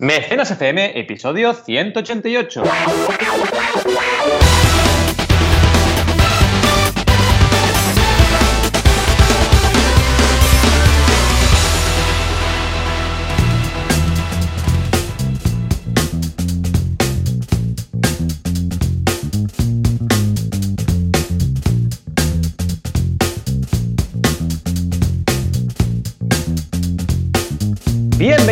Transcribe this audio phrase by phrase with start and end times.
[0.00, 2.62] Mecenas FM, episodio 188.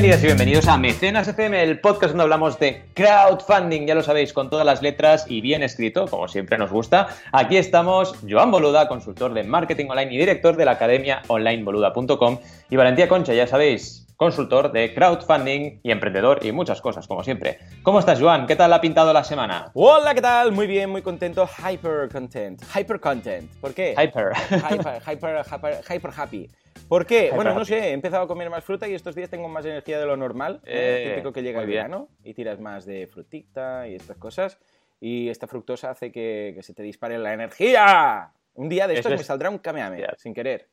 [0.09, 4.49] Y bienvenidos a Mecenas FM, el podcast donde hablamos de crowdfunding, ya lo sabéis, con
[4.49, 7.09] todas las letras y bien escrito, como siempre nos gusta.
[7.31, 12.39] Aquí estamos Joan Boluda, consultor de marketing online y director de la academia onlineboluda.com
[12.71, 17.59] y Valentía Concha, ya sabéis, consultor de crowdfunding y emprendedor y muchas cosas, como siempre.
[17.85, 18.49] ¿Cómo estás, Joan?
[18.49, 19.71] ¿Qué tal ha pintado la semana?
[19.75, 20.51] Hola, ¿qué tal?
[20.51, 21.47] Muy bien, muy contento.
[21.47, 22.61] Hyper content.
[22.77, 23.49] Hyper content.
[23.61, 23.93] ¿Por qué?
[23.93, 24.33] Hyper.
[24.73, 26.51] Hyper, hyper, hyper, hyper happy.
[26.89, 27.31] ¿Por qué?
[27.33, 30.01] Bueno, no sé, he empezado a comer más fruta y estos días tengo más energía
[30.01, 30.61] de lo normal.
[30.65, 34.59] Eh, típico que llega el verano y tiras más de frutita y estas cosas.
[35.01, 38.33] Y esta fructosa hace que, que se te dispare la energía.
[38.55, 40.69] Un día de estos es- me saldrá un kamehameha, sin querer.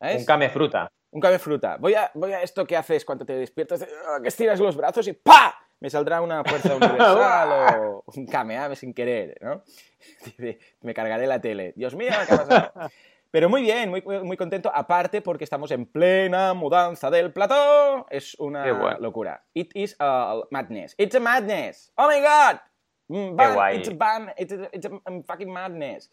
[0.00, 0.16] ¿Sabes?
[0.22, 0.90] Un came fruta.
[1.12, 1.76] Un came fruta.
[1.78, 5.06] Voy a, voy a esto que haces cuando te despiertas, ah, que estiras los brazos
[5.08, 5.58] y ¡pa!
[5.80, 9.62] Me saldrá una fuerza universal o un kamehameha sin querer, ¿no?
[10.82, 11.72] Me cargaré la tele.
[11.74, 12.90] Dios mío, ¿qué ha pasado?
[13.32, 18.06] Pero muy bien, muy, muy contento, aparte porque estamos en plena mudanza del plató.
[18.10, 18.98] Es una Qué bueno.
[19.00, 19.44] locura.
[19.54, 20.94] It is a madness.
[20.98, 21.92] It's a madness.
[21.96, 22.60] Oh my god.
[23.08, 23.78] Mm, ban- guay.
[23.78, 26.10] It's a ban- it's a- it's a fucking madness.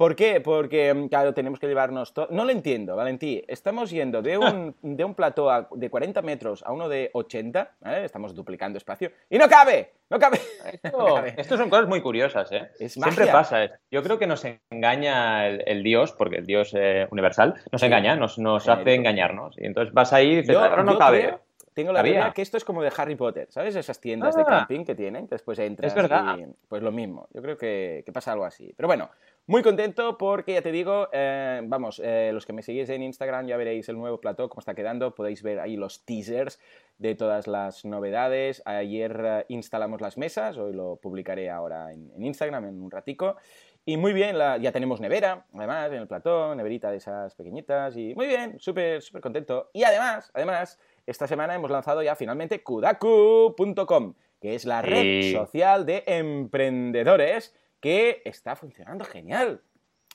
[0.00, 0.40] ¿Por qué?
[0.40, 2.26] Porque, mm, claro, tenemos que llevarnos todo.
[2.30, 3.44] No lo entiendo, Valentí.
[3.46, 7.72] Estamos yendo de un, de un plató a- de 40 metros a uno de 80,
[7.80, 8.06] ¿vale?
[8.06, 9.10] Estamos duplicando espacio.
[9.28, 9.90] ¡Y no cabe!
[10.08, 10.38] ¡No cabe!
[10.84, 11.34] No Esto, cabe.
[11.36, 12.70] esto son cosas muy curiosas, ¿eh?
[12.78, 13.32] Es Siempre magia.
[13.32, 13.62] pasa.
[13.64, 13.72] ¿eh?
[13.90, 17.86] Yo creo que nos engaña el, el Dios, porque el Dios eh, universal nos Sí.
[17.86, 19.54] engaña, nos, nos hace engañarnos.
[19.58, 21.20] Y entonces vas ahí y dices, Yo- no yo cabe.
[21.26, 21.40] creo-
[21.74, 23.76] tengo la teoría que esto es como de Harry Potter, ¿sabes?
[23.76, 24.46] Esas tiendas de Ah.
[24.46, 26.36] camping que tienen, que después entras Es verdad.
[26.38, 27.28] y pues lo mismo.
[27.32, 28.74] Yo creo que, que pasa algo así.
[28.76, 29.08] Pero bueno,
[29.46, 33.46] muy contento porque ya te digo, eh, vamos, eh, los que me seguís en Instagram
[33.48, 35.14] ya veréis el nuevo plató, cómo está quedando.
[35.14, 36.60] Podéis ver ahí los teasers
[36.98, 38.62] de todas las novedades.
[38.64, 43.36] Ayer eh, instalamos las mesas, hoy lo publicaré ahora en, en Instagram en un ratico.
[43.84, 47.96] Y muy bien, la- ya tenemos nevera, además, en el plató, neverita de esas pequeñitas.
[47.96, 49.70] Y muy bien, súper, súper contento.
[49.72, 55.32] Y además, además, esta semana hemos lanzado ya finalmente kudaku.com, que es la red Sí.
[55.32, 59.62] social de emprendedores que está funcionando genial.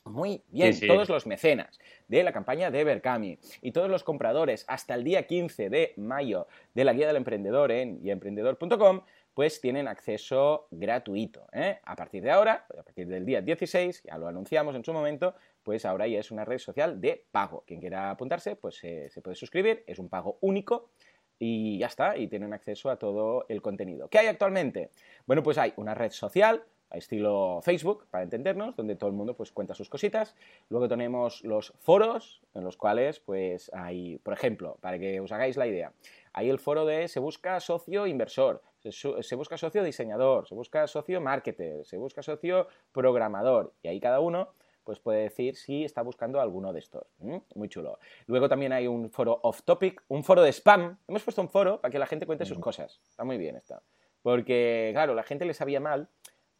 [0.05, 0.87] Muy bien, Sí, sí.
[0.87, 5.25] todos los mecenas de la campaña de Berkami y todos los compradores hasta el día
[5.25, 9.01] 15 de mayo de la guía del emprendedor en yemprendedor.com
[9.33, 11.47] pues tienen acceso gratuito.
[11.51, 11.79] ¿eh?
[11.83, 15.35] A partir de ahora, a partir del día 16, ya lo anunciamos en su momento,
[15.61, 17.63] pues ahora ya es una red social de pago.
[17.67, 20.89] Quien quiera apuntarse, pues eh, se puede suscribir, es un pago único
[21.37, 24.07] y ya está, y tienen acceso a todo el contenido.
[24.07, 24.91] ¿Qué hay actualmente?
[25.25, 26.63] Bueno, pues hay una red social,
[26.97, 30.35] estilo Facebook, para entendernos, donde todo el mundo pues cuenta sus cositas.
[30.69, 35.57] Luego tenemos los foros, en los cuales pues hay, por ejemplo, para que os hagáis
[35.57, 35.93] la idea,
[36.33, 38.61] hay el foro de se busca socio inversor,
[38.91, 44.19] se, busca socio diseñador, se busca socio marketer, se busca socio programador, y ahí cada
[44.19, 44.49] uno
[44.83, 47.07] pues puede decir si está buscando alguno de estos.
[47.55, 47.97] Muy chulo.
[48.27, 50.99] Luego también hay un foro off topic, un foro de spam.
[51.07, 53.01] Hemos puesto un foro para que la gente cuente sus cosas.
[53.09, 53.81] Está muy bien esto.
[54.21, 56.07] Porque, claro, la gente le sabía mal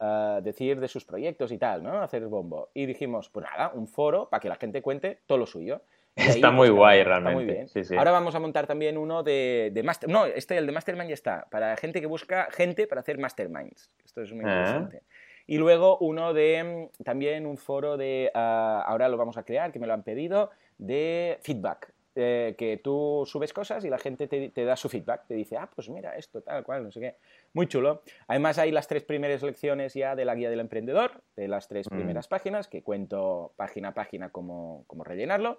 [0.00, 2.00] ah, decir de sus proyectos y tal, ¿no?
[2.00, 2.70] Hacer bombo.
[2.74, 5.82] Y dijimos, pues nada, un foro para que la gente cuente todo lo suyo.
[6.18, 7.52] Ahí, Está muy pues, guay, Está muy realmente.
[7.52, 7.68] bien.
[7.68, 7.96] Sí, sí.
[7.96, 10.08] Ahora vamos a montar también uno de, de master...
[10.08, 11.46] No, este, el de Mastermind ya está.
[11.50, 13.90] Para gente que busca gente para hacer masterminds.
[14.04, 14.48] Esto es muy Ah.
[14.48, 15.02] interesante.
[15.46, 19.70] Y luego uno de mm, también un foro de, ah, ahora lo vamos a crear,
[19.72, 21.92] que me lo han pedido, de feedback.
[22.18, 25.58] Eh, que tú subes cosas y la gente te, te da su feedback, te dice,
[25.58, 27.16] ah, pues mira, esto, tal cual, no sé qué.
[27.52, 28.02] Muy chulo.
[28.26, 31.90] Además hay las tres primeras lecciones ya de la guía del emprendedor, de las tres
[31.90, 31.94] Mm.
[31.94, 35.58] primeras páginas, que cuento página a página cómo, cómo rellenarlo.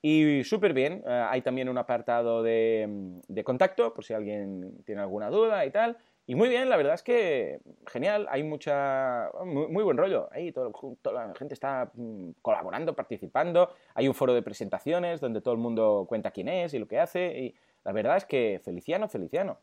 [0.00, 4.84] Y súper bien, eh, hay también un apartado de, mm, de contacto, por si alguien
[4.84, 5.96] tiene alguna duda y tal.
[6.28, 10.28] Y muy bien, la verdad es que genial, hay mucha, muy, muy buen rollo.
[10.32, 13.70] Ahí todo- toda la gente está mm, colaborando, participando.
[13.94, 16.98] Hay un foro de presentaciones donde todo el mundo cuenta quién es y lo que
[16.98, 17.38] hace.
[17.38, 19.58] Y la verdad es que Feliciano, Feliciano.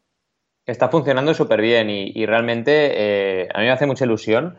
[0.65, 2.92] Está funcionando súper bien y, realmente
[3.44, 4.56] eh, a mí me hace mucha ilusión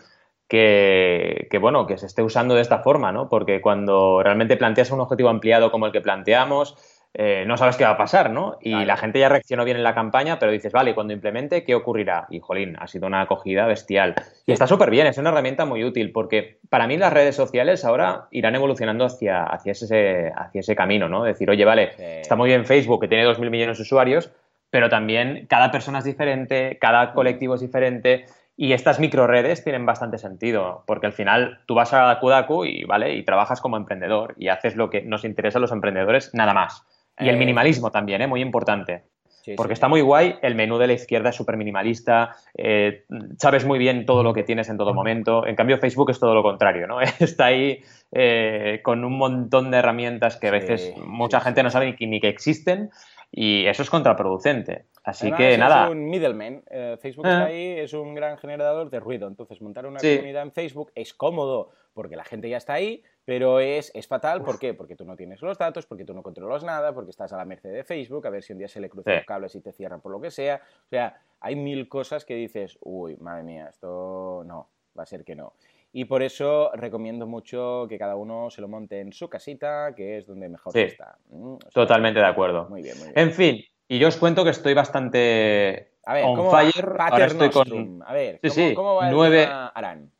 [0.46, 3.30] que, que, bueno, que se esté usando de esta forma, ¿no?
[3.30, 6.76] Porque cuando realmente planteas un objetivo ampliado como el que planteamos,
[7.16, 8.58] eh, no sabes qué va a pasar, ¿no?
[8.60, 8.86] Y Claro.
[8.86, 12.26] la gente ya reaccionó bien en la campaña, pero dices, vale, cuando implemente, ¿qué ocurrirá?
[12.28, 14.14] Y, jolín, ha sido una acogida bestial.
[14.46, 17.84] Y está súper bien, es una herramienta muy útil, porque para mí las redes sociales
[17.84, 21.22] ahora irán evolucionando hacia, hacia, ese, hacia ese camino, ¿no?
[21.22, 22.02] Decir, oye, vale, Sí.
[22.22, 24.32] está muy bien Facebook, que tiene 2.000 millones de usuarios,
[24.70, 28.24] pero también cada persona es diferente, cada colectivo es diferente
[28.56, 33.14] y estas microredes tienen bastante sentido, porque al final tú vas a Kudaku y, ¿vale?
[33.14, 36.84] y trabajas como emprendedor y haces lo que nos interesa a los emprendedores, nada más.
[37.18, 38.26] Y el Eh, minimalismo también, ¿eh?
[38.26, 39.04] muy importante.
[39.42, 39.74] Sí, Porque sí.
[39.74, 43.04] está muy guay, el menú de la izquierda es súper minimalista, eh,
[43.38, 45.46] sabes muy bien todo lo que tienes en todo momento.
[45.46, 46.98] En cambio, Facebook es todo lo contrario, ¿no?
[47.20, 51.68] Está ahí eh, con un montón de herramientas que a Sí, veces mucha gente no
[51.68, 52.88] sabe ni que, ni que existen
[53.30, 54.86] y eso es contraproducente.
[55.04, 56.62] Así Además, que es nada, un middleman.
[56.70, 59.28] Eh, Facebook está ahí, es un gran generador de ruido.
[59.28, 63.60] Entonces, montar una comunidad en Facebook es cómodo porque la gente ya está ahí, pero
[63.60, 64.42] es, es fatal.
[64.42, 64.74] ¿Por qué?
[64.74, 67.44] Porque tú no tienes los datos, porque tú no controlas nada, porque estás a la
[67.44, 69.16] merced de Facebook, a ver si un día se le cruzan Sí.
[69.18, 70.60] los cables y te cierran por lo que sea.
[70.86, 74.68] O sea, hay mil cosas que dices, uy, madre mía, esto no,
[74.98, 75.54] va a ser que no.
[75.92, 80.18] Y por eso recomiendo mucho que cada uno se lo monte en su casita, que
[80.18, 80.80] es donde mejor Sí.
[80.80, 81.16] está.
[81.30, 82.68] Mm, o sea, totalmente de acuerdo.
[82.68, 83.18] Muy bien, muy bien.
[83.18, 86.84] En fin, y yo os cuento que estoy bastante A ver, on ¿cómo va fire.
[86.84, 88.02] Ahora Pater estoy con?
[88.04, 90.10] A ver, Sí, ¿cómo, sí, cómo va el Arán?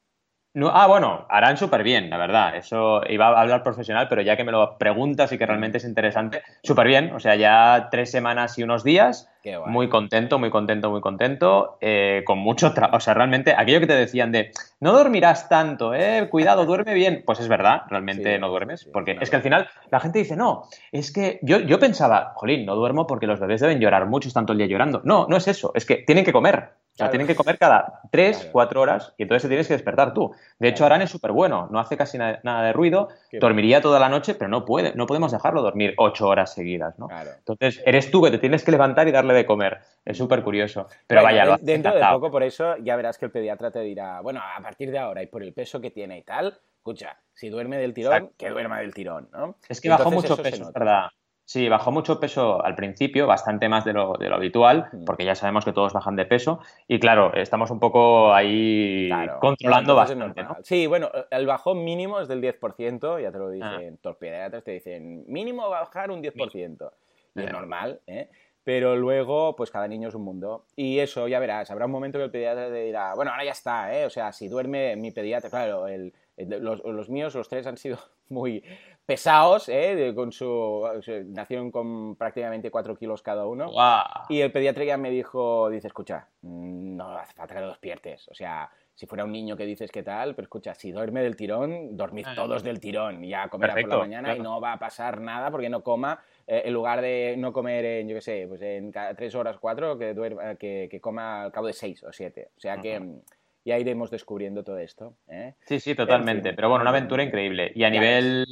[0.57, 2.55] No, ah, bueno, harán súper bien, la verdad.
[2.55, 5.85] Eso iba a hablar profesional, pero ya que me lo preguntas y que realmente es
[5.85, 7.13] interesante, súper bien.
[7.13, 9.73] O sea, ya tres semanas y unos días, Qué guay.
[9.73, 12.99] muy contento, muy contento, muy contento, eh, con mucho trabajo.
[12.99, 17.25] O sea, realmente, aquello que te decían de no dormirás tanto, eh, cuidado, duerme bien,
[17.27, 18.83] pues es verdad, realmente Sí, no duermes.
[18.83, 22.33] sí, porque es que al final la gente dice, no, es que yo, yo pensaba,
[22.37, 25.01] jolín, no duermo porque los bebés deben llorar mucho, están todo el día llorando.
[25.03, 26.75] No, no es eso, es que tienen que comer.
[26.95, 28.53] O sea, tienen que comer cada tres, Claro.
[28.53, 30.33] cuatro horas y entonces te tienes que despertar tú.
[30.61, 30.85] De hecho.
[30.87, 34.09] Arán es súper bueno, no hace casi na- nada de ruido, Qué dormiría toda la
[34.09, 37.09] noche, pero no puede, no podemos dejarlo dormir ocho horas seguidas, ¿no?
[37.09, 37.31] Claro.
[37.37, 39.81] Entonces, eres tú que te tienes que levantar y darle de comer.
[40.05, 40.87] Es súper curioso.
[41.09, 43.81] Pero Bueno, vaya, lo dentro de poco, por eso, ya verás que el pediatra te
[43.81, 47.17] dirá, bueno, a partir de ahora y por el peso que tiene y tal, escucha,
[47.33, 48.35] si duerme del tirón, Exacto.
[48.39, 49.57] que duerma del tirón, ¿no?
[49.69, 51.09] Es que bajó mucho peso, verdad.
[51.47, 55.05] Sí, bajó mucho peso al principio, bastante más de lo, de lo habitual, Mm.
[55.05, 56.61] porque ya sabemos que todos bajan de peso.
[56.89, 59.39] Y claro, estamos un poco ahí Claro.
[59.41, 60.43] controlando bastante.
[60.63, 63.51] Sí, bueno, el bajón mínimo es del 10%, ya te lo Ah.
[63.51, 66.93] dicen, los pediatras te dicen, mínimo bajar un 10%.
[67.35, 67.53] Y es Eh.
[67.53, 68.31] normal, ¿eh?
[68.63, 70.65] Pero luego, pues cada niño es un mundo.
[70.75, 73.51] Y eso, ya verás, habrá un momento que el pediatra te dirá, bueno, ahora ya
[73.53, 74.07] está, ¿eh?
[74.07, 77.99] O sea, si duerme mi pediatra, claro, el- los, los míos, los tres han sido
[78.29, 78.63] muy
[79.07, 80.13] pesados, ¿eh?
[80.15, 80.83] Con su,
[81.27, 83.71] nacieron con prácticamente 4 kilos cada uno.
[83.71, 84.03] Guau.
[84.29, 88.27] Y el pediatra ya me dijo, dice, escucha, mm, no hace falta que lo despiertes.
[88.29, 91.37] O sea, si fuera un niño que dices qué tal, pero escucha, si duerme del
[91.37, 92.35] tirón, dormid Ah.
[92.35, 93.25] todos del tirón.
[93.25, 94.51] y Ya comerá por Perfecto, la mañana y claro.
[94.51, 98.09] no va a pasar nada porque no coma, eh, en lugar de no comer en,
[98.09, 101.53] yo qué sé, pues en cada tres horas, cuatro, que, duerma, que, que coma al
[101.53, 102.51] cabo de seis o siete.
[102.57, 103.07] O sea que Ujú.
[103.07, 103.21] mm,
[103.65, 105.17] ya iremos descubriendo todo esto.
[105.29, 105.55] ¿eh?
[105.67, 106.51] Sí, sí, totalmente.
[106.51, 106.57] fin.
[106.57, 107.73] Pero bueno, una aventura increíble.
[107.75, 108.47] Y a nivel,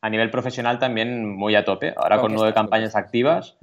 [0.00, 1.94] a nivel profesional también muy a tope.
[1.96, 3.58] Ahora ¿Con nueve campañas activas.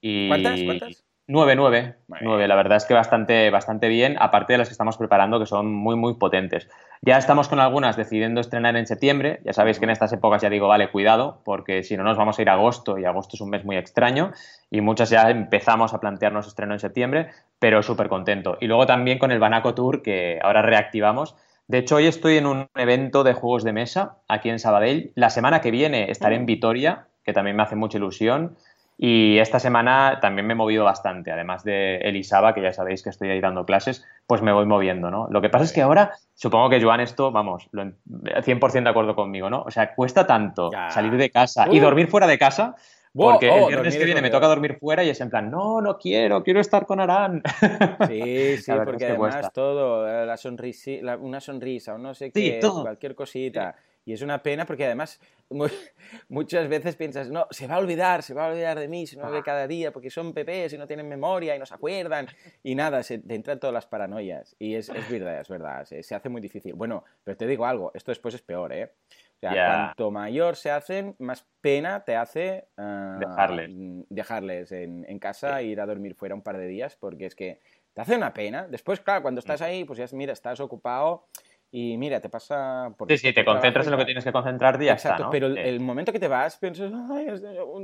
[0.00, 0.28] Y...
[0.28, 0.62] ¿Cuántas?
[0.62, 1.04] ¿Cuántas?
[1.28, 1.96] Nueve, nueve.
[2.08, 2.48] Muy Nueve, bien.
[2.48, 5.72] la verdad es que bastante, bastante bien, aparte de las que estamos preparando, que son
[5.72, 6.68] muy, muy potentes.
[7.00, 9.40] Ya estamos con algunas decidiendo estrenar en septiembre.
[9.44, 12.38] Ya sabéis que en estas épocas ya digo, vale, cuidado, porque si no nos vamos
[12.38, 14.32] a ir a agosto y agosto es un mes muy extraño
[14.70, 18.58] y muchas ya empezamos a plantearnos estreno en septiembre, pero súper contento.
[18.60, 21.36] Y luego también con el Banaco Tour, que ahora reactivamos.
[21.68, 25.12] De hecho, hoy estoy en un evento de juegos de mesa aquí en Sabadell.
[25.14, 26.46] La semana que viene estaré en Mm.
[26.46, 28.56] Vitoria, que también me hace mucha ilusión.
[29.04, 33.10] Y esta semana también me he movido bastante, además de Elisaba, que ya sabéis que
[33.10, 35.26] estoy ahí dando clases, pues me voy moviendo, ¿no?
[35.28, 37.96] Lo que pasa es que ahora, supongo que Joan esto, vamos, lo en-
[38.44, 39.62] 100% de acuerdo conmigo, ¿no?
[39.62, 40.88] O sea, cuesta tanto Ya.
[40.90, 41.82] salir de casa y Uh.
[41.82, 42.76] dormir fuera de casa,
[43.12, 45.50] porque oh, el dormir viernes que viene me toca dormir fuera y es en plan,
[45.50, 47.42] no, no quiero, quiero estar con Arán.
[48.08, 49.50] Sí, sí, porque además cuesta.
[49.50, 53.74] todo, eh, la sonrisi, la- una sonrisa o no sé Sí, qué, cualquier cosita.
[54.04, 55.66] Y es una pena porque además mu-
[56.28, 59.16] muchas veces piensas, no, se va a olvidar, se va a olvidar de mí si
[59.16, 59.42] no me ve Ah.
[59.44, 62.26] cada día porque son bebés y no tienen memoria y no se acuerdan
[62.62, 64.56] y nada, se te entran todas las paranoias.
[64.58, 66.74] Y es, es verdad, es verdad, se, se hace muy difícil.
[66.74, 68.90] Bueno, pero te digo algo, esto después es peor, ¿eh?
[69.36, 69.66] O sea, Ya.
[69.66, 73.70] cuanto mayor se hacen, más pena te hace ah, Dejarles.
[74.08, 77.34] dejarles en, en casa e ir a dormir fuera un par de días porque es
[77.34, 77.60] que
[77.92, 78.66] te hace una pena.
[78.68, 81.26] Después, claro, cuando estás ahí, pues ya mira, estás ocupado
[81.74, 84.84] y mira, te pasa por Sí, sí, te concentras en lo que tienes que concentrarte
[84.84, 85.30] y ya Exacto, está, ¿no?
[85.30, 87.28] pero el, momento que te vas, piensas, Ay,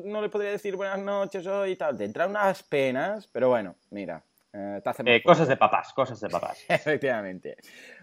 [0.04, 1.97] no le podría decir buenas noches hoy y tal.
[1.97, 6.64] Te entran unas penas, pero bueno, mira, eh, Eh, cosas de papás, cosas de papás.
[6.69, 7.57] Efectivamente.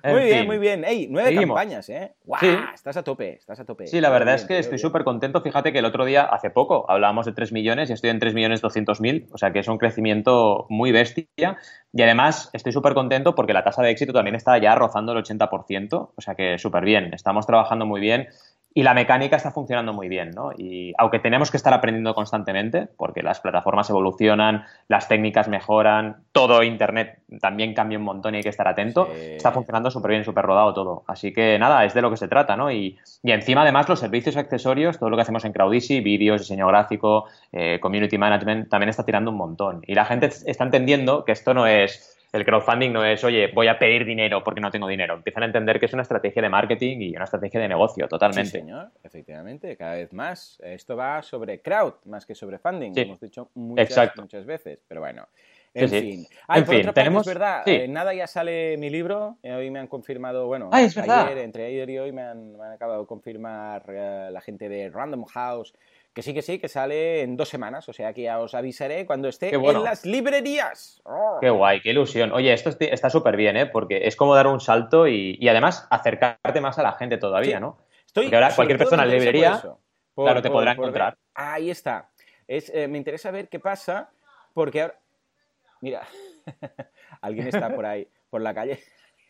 [0.03, 0.47] En Muy bien, fin.
[0.47, 0.83] muy bien.
[0.85, 1.55] Ey, nueve Seguimos.
[1.57, 2.13] campañas, ¿eh?
[2.23, 2.39] ¡Guau!
[2.39, 2.55] Sí.
[2.73, 3.87] Estás a tope, estás a tope.
[3.87, 5.41] Sí, la verdad es que estoy súper contento.
[5.41, 8.33] Fíjate que el otro día, hace poco, hablábamos de 3 millones y estoy en 3
[8.33, 11.57] millones 200 mil, o sea que es un crecimiento muy bestia.
[11.93, 15.23] Y además estoy súper contento porque la tasa de éxito también está ya rozando el
[15.23, 17.13] 80%, o sea que súper bien.
[17.13, 18.27] Estamos trabajando muy bien
[18.77, 20.51] y la mecánica está funcionando muy bien, ¿no?
[20.57, 26.61] Y aunque tenemos que estar aprendiendo constantemente, porque las plataformas evolucionan, las técnicas mejoran, todo
[26.61, 30.43] Internet también cambia un montón y hay que estar atento, está funcionando súper bien, súper
[30.43, 31.03] rodado todo.
[31.07, 32.69] Así que nada, es de lo que se trata, ¿no?
[32.69, 37.29] Y, encima además los servicios accesorios, todo lo que hacemos en Crowdisy, vídeos, diseño gráfico,
[37.53, 39.83] eh, community management, también está tirando un montón.
[39.87, 43.67] Y la gente está entendiendo que esto no es el crowdfunding no es, oye, voy
[43.67, 45.15] a pedir dinero porque no tengo dinero.
[45.15, 48.51] Empiezan a entender que es una estrategia de marketing y una estrategia de negocio, totalmente.
[48.51, 50.59] Sí, señor, efectivamente, cada vez más.
[50.61, 53.01] Esto va sobre crowd más que sobre funding, sí.
[53.01, 55.27] hemos dicho muchas, muchas veces, pero bueno.
[55.73, 56.27] En fin.
[56.47, 57.27] en fin, tenemos...
[57.27, 59.37] es verdad, eh, nada ya sale mi libro.
[59.43, 63.07] Eh, hoy me han confirmado, bueno, ayer, entre ayer y hoy me han, acabado de
[63.07, 65.73] confirmar eh, la gente de Random House
[66.15, 69.05] que sí, que sí, que sale en dos semanas, o sea que ya os avisaré
[69.05, 71.01] cuando esté en las librerías.
[71.03, 71.39] ¡Oh!
[71.41, 72.31] Qué guay, qué ilusión.
[72.31, 73.65] Oye, esto está súper bien, ¿eh?
[73.65, 77.79] Porque es como dar un salto y, además acercarte más a la gente todavía, ¿no?
[78.05, 79.61] Estoy, Porque ahora cualquier persona en la librería,
[80.15, 81.17] claro, te podrá encontrar.
[81.33, 82.09] Ahí está.
[82.47, 84.09] Es, eh, me interesa ver qué pasa,
[84.53, 84.97] porque ahora...
[85.81, 86.07] Mira,
[87.21, 88.79] alguien está por ahí, por la calle.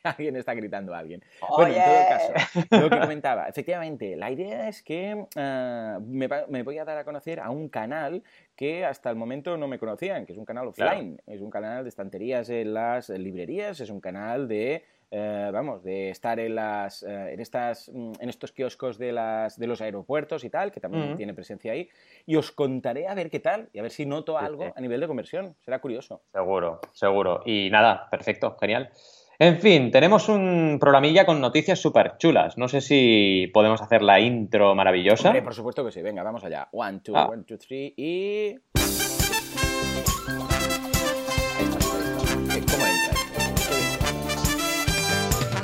[0.17, 1.23] alguien está gritando a alguien.
[1.55, 2.33] Bueno, en todo caso,
[2.81, 7.39] lo que comentaba, efectivamente, la idea es que eh, me, voy a dar a conocer
[7.39, 8.23] a un canal
[8.55, 11.83] que hasta el momento no me conocían, que es un canal offline, es un canal
[11.83, 17.03] de estanterías en las librerías, es un canal de eh, vamos, de estar en las
[17.03, 20.79] eh, en estas mm, en estos kioscos de las de los aeropuertos y tal, que
[20.79, 21.87] también tiene presencia ahí,
[22.25, 24.99] y os contaré a ver qué tal y a ver si noto algo a nivel
[24.99, 26.21] de conversión, será curioso.
[26.33, 27.41] Seguro, seguro.
[27.45, 28.89] Y nada, perfecto, genial.
[29.37, 32.57] En fin, tenemos un programilla con noticias súper chulas.
[32.57, 35.33] No sé si podemos hacer la intro maravillosa.
[35.43, 36.01] por supuesto que sí.
[36.01, 36.69] Venga, vamos allá.
[36.71, 37.27] One, two, ah.
[37.27, 38.55] one, two, three y...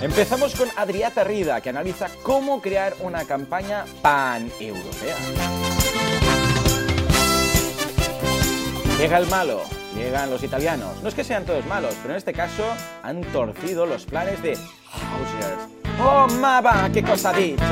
[0.02, 5.16] Empezamos con Adriata Rida, que analiza cómo crear una campaña pan-europea.
[8.98, 9.62] Llega el malo,
[10.02, 11.02] llegan los italianos.
[11.02, 12.64] No es que sean todos malos, pero en este caso
[13.04, 15.70] han torcido los planes de Hausers.
[16.04, 16.90] ¡Oh, Maba!
[16.92, 17.64] ¿Qué cosa dice?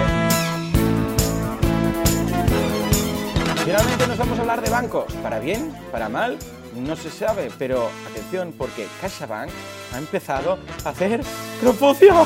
[3.66, 5.14] Finalmente nos vamos a hablar de bancos.
[5.22, 5.74] ¿Para bien?
[5.92, 6.38] ¿Para mal?
[6.76, 9.50] No se sabe, pero atención porque CaixaBank
[9.94, 11.22] ha empezado a hacer
[11.62, 12.26] promoción.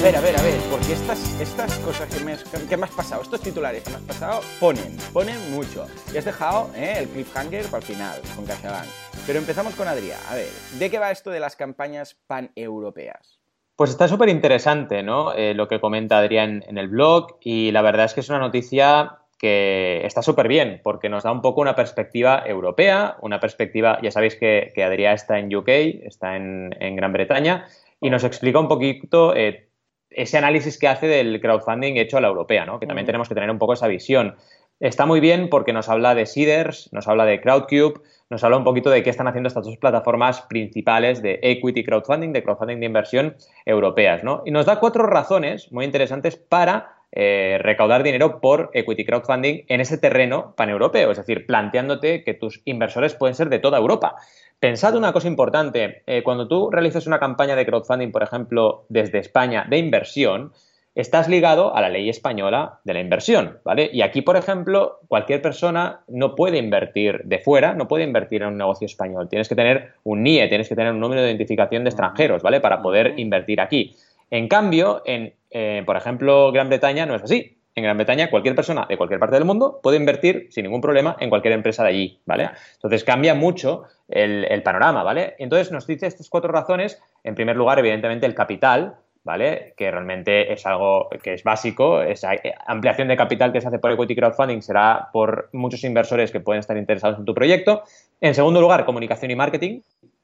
[0.00, 2.34] A ver, a ver, a ver, porque estas, estas cosas que me,
[2.66, 5.84] que me has pasado, estos titulares que me has pasado, ponen, ponen mucho.
[6.14, 8.88] Y has dejado eh, el cliffhanger para el final, con CaixaBank.
[9.26, 10.18] Pero empezamos con Adrián.
[10.30, 13.40] A ver, ¿de qué va esto de las campañas paneuropeas?
[13.76, 15.34] Pues está súper interesante, ¿no?
[15.34, 18.38] Eh, lo que comenta Adrián en el blog y la verdad es que es una
[18.38, 23.98] noticia que está súper bien porque nos da un poco una perspectiva europea, una perspectiva,
[24.02, 27.66] ya sabéis que, que Adrián está en UK, está en, en Gran Bretaña
[28.00, 29.69] y nos explica un poquito eh,
[30.10, 32.80] ese análisis que hace del crowdfunding hecho a la europea, ¿no?
[32.80, 34.36] que también tenemos que tener un poco esa visión.
[34.80, 38.00] Está muy bien porque nos habla de Seeders, nos habla de Crowdcube,
[38.30, 42.32] nos habla un poquito de qué están haciendo estas dos plataformas principales de equity crowdfunding,
[42.32, 43.36] de crowdfunding de inversión
[43.66, 44.24] europeas.
[44.24, 44.42] ¿no?
[44.46, 49.80] Y nos da cuatro razones muy interesantes para eh, recaudar dinero por equity crowdfunding en
[49.80, 54.14] ese terreno paneuropeo, es decir, planteándote que tus inversores pueden ser de toda Europa.
[54.60, 59.18] Pensad una cosa importante, eh, cuando tú realizas una campaña de crowdfunding, por ejemplo, desde
[59.18, 60.52] España de inversión,
[60.94, 63.88] estás ligado a la ley española de la inversión, ¿vale?
[63.90, 68.48] Y aquí, por ejemplo, cualquier persona no puede invertir de fuera, no puede invertir en
[68.48, 69.30] un negocio español.
[69.30, 72.60] Tienes que tener un NIE, tienes que tener un número de identificación de extranjeros, ¿vale?
[72.60, 73.96] Para poder invertir aquí.
[74.30, 78.54] En cambio, en, eh, por ejemplo, Gran Bretaña no es así en Gran Bretaña cualquier
[78.54, 81.88] persona de cualquier parte del mundo puede invertir sin ningún problema en cualquier empresa de
[81.88, 82.50] allí, ¿vale?
[82.74, 85.34] Entonces cambia mucho el, panorama, ¿vale?
[85.38, 87.00] Entonces nos dice estas cuatro razones.
[87.24, 89.74] En primer lugar, evidentemente, el capital, ¿vale?
[89.76, 92.02] Que realmente es algo que es básico.
[92.02, 92.32] Esa
[92.66, 96.60] ampliación de capital que se hace por equity crowdfunding será por muchos inversores que pueden
[96.60, 97.82] estar interesados en tu proyecto.
[98.20, 99.80] En segundo lugar, comunicación y marketing,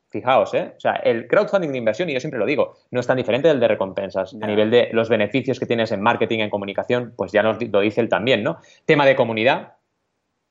[0.08, 0.72] Fijaos, ¿eh?
[0.76, 3.48] O sea, el crowdfunding de inversión, y yo siempre lo digo, no es tan diferente
[3.48, 4.36] del de recompensas.
[4.40, 7.80] A nivel de los beneficios que tienes en marketing, en comunicación, pues ya nos lo
[7.80, 8.58] dice él también, ¿no?
[8.84, 9.75] Tema de comunidad,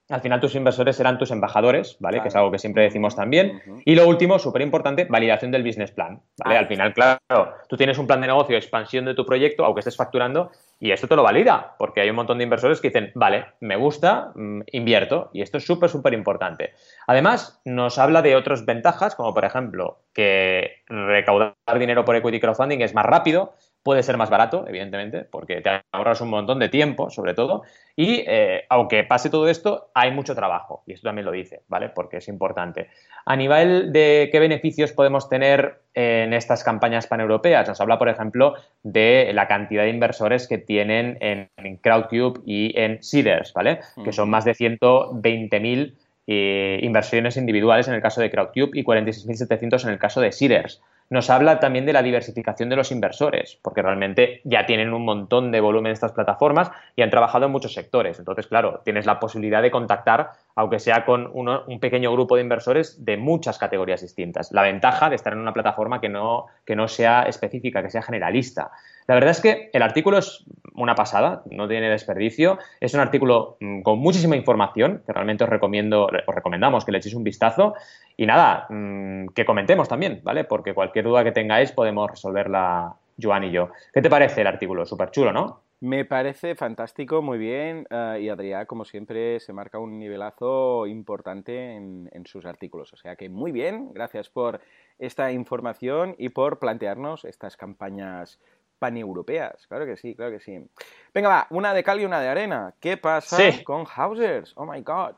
[0.09, 2.21] al final tus inversores serán tus embajadores, ¿vale?
[2.21, 3.61] Que es algo que siempre decimos también.
[3.85, 6.57] Y lo último, súper importante, validación del business plan, ¿vale?
[6.57, 9.97] Al final, claro, tú tienes un plan de negocio, expansión de tu proyecto, aunque estés
[9.97, 13.45] facturando, y esto te lo valida, porque hay un montón de inversores que dicen, vale,
[13.61, 16.73] me gusta, mm, invierto, y esto es súper, súper importante.
[17.07, 22.81] Además, nos habla de otras ventajas, como por ejemplo, que recaudar dinero por equity crowdfunding
[22.81, 27.11] es más rápido, puede ser más barato, evidentemente, porque te ahorras un montón de tiempo,
[27.11, 27.61] sobre todo,
[27.95, 31.89] y eh, aunque pase todo esto, hay mucho trabajo, y esto también lo dice, ¿vale?
[31.89, 32.89] Porque es importante.
[33.27, 38.55] A nivel de qué beneficios podemos tener en estas campañas paneuropeas, nos habla, por ejemplo,
[38.81, 43.81] de la cantidad de inversores que tienen en, Crowdcube y en Seeders, ¿vale?
[44.03, 45.93] Que son más de 120.000
[46.25, 50.81] eh, inversiones individuales en el caso de Crowdcube y 46.700 en el caso de Seeders
[51.09, 55.51] nos habla también de la diversificación de los inversores, porque realmente ya tienen un montón
[55.51, 58.19] de volumen estas plataformas y han trabajado en muchos sectores.
[58.19, 63.03] Entonces, claro, tienes la posibilidad de contactar, aunque sea con un pequeño grupo de inversores
[63.03, 64.51] de muchas categorías distintas.
[64.53, 68.01] La ventaja de estar en una plataforma que no, que no sea específica, que sea
[68.01, 68.71] generalista.
[69.07, 72.57] La verdad es que el artículo es una pasada, no tiene desperdicio.
[72.79, 76.99] Es un artículo mm, con muchísima información que realmente os recomiendo, os recomendamos que le
[76.99, 77.75] echéis un vistazo.
[78.15, 80.45] Y nada, mm, que comentemos también, ¿vale?
[80.45, 83.69] Porque cualquier duda que tengáis podemos resolverla Joan y yo.
[83.93, 84.85] ¿Qué te parece el artículo?
[84.85, 85.64] Súper chulo, ¿no?
[85.81, 87.85] Me parece fantástico, muy bien.
[87.89, 92.93] Eh, y Adrián, como siempre, se marca un nivelazo importante en, en, sus artículos.
[92.93, 94.61] O sea que muy bien, gracias por
[94.99, 98.39] esta información y por plantearnos estas campañas
[98.79, 99.67] paneuropeas.
[99.67, 100.65] Claro que sí, claro que sí.
[101.13, 102.73] Venga, va, una de cal y una de arena.
[102.79, 104.53] ¿Qué pasa con Hausers?
[104.55, 105.15] Oh my god.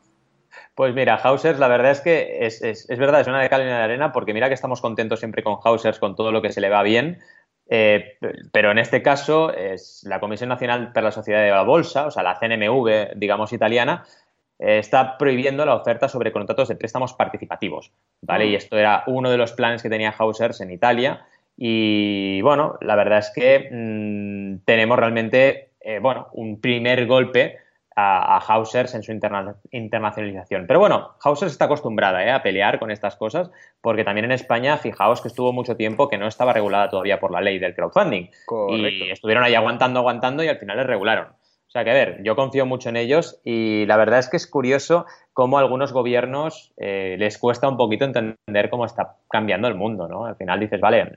[0.75, 3.61] Pues mira, Hausers, la verdad es que es, es, es, verdad, es una de cal
[3.61, 6.41] y una de arena, porque mira que estamos contentos siempre con Hausers, con todo lo
[6.41, 7.19] que se le va bien.
[7.69, 8.17] Eh,
[8.51, 12.11] pero en este caso es la Comisión Nacional para la Sociedad de la Bolsa, o
[12.11, 14.05] sea, la CNMV, digamos, italiana,
[14.59, 18.45] eh, está prohibiendo la oferta sobre contratos de préstamos participativos, ¿vale?
[18.45, 18.49] Mm.
[18.49, 21.25] Y esto era uno de los planes que tenía Hausers en Italia
[21.57, 27.57] y bueno, la verdad es que mm, tenemos realmente, eh, bueno, un primer golpe
[27.99, 30.67] a, Hausers en su internacionalización.
[30.67, 33.49] Pero bueno, Hausers está acostumbrada eh, a pelear con estas cosas,
[33.81, 37.31] porque también en España, fijaos que estuvo mucho tiempo que no estaba regulada todavía por
[37.31, 38.29] la ley del crowdfunding.
[38.69, 41.29] Y estuvieron ahí aguantando, aguantando y al final les regularon.
[41.29, 44.37] O sea que, a ver, yo confío mucho en ellos y la verdad es que
[44.37, 45.05] es curioso
[45.37, 50.07] cómo a algunos gobiernos eh, les cuesta un poquito entender cómo está cambiando el mundo,
[50.07, 50.25] ¿no?
[50.25, 51.11] Al final dices, vale,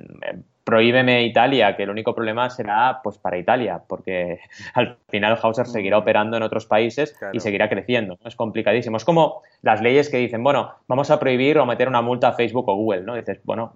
[0.62, 4.40] prohíbeme Italia, que el único problema será pues para Italia, porque
[4.74, 5.70] al final Hauser mm.
[5.70, 8.18] seguirá operando en otros países y seguirá creciendo.
[8.22, 8.98] Es complicadísimo.
[8.98, 12.32] Es como las leyes que dicen, bueno, vamos a prohibir o meter una multa a
[12.34, 13.14] Facebook o Google, ¿no?
[13.14, 13.72] dices, bueno,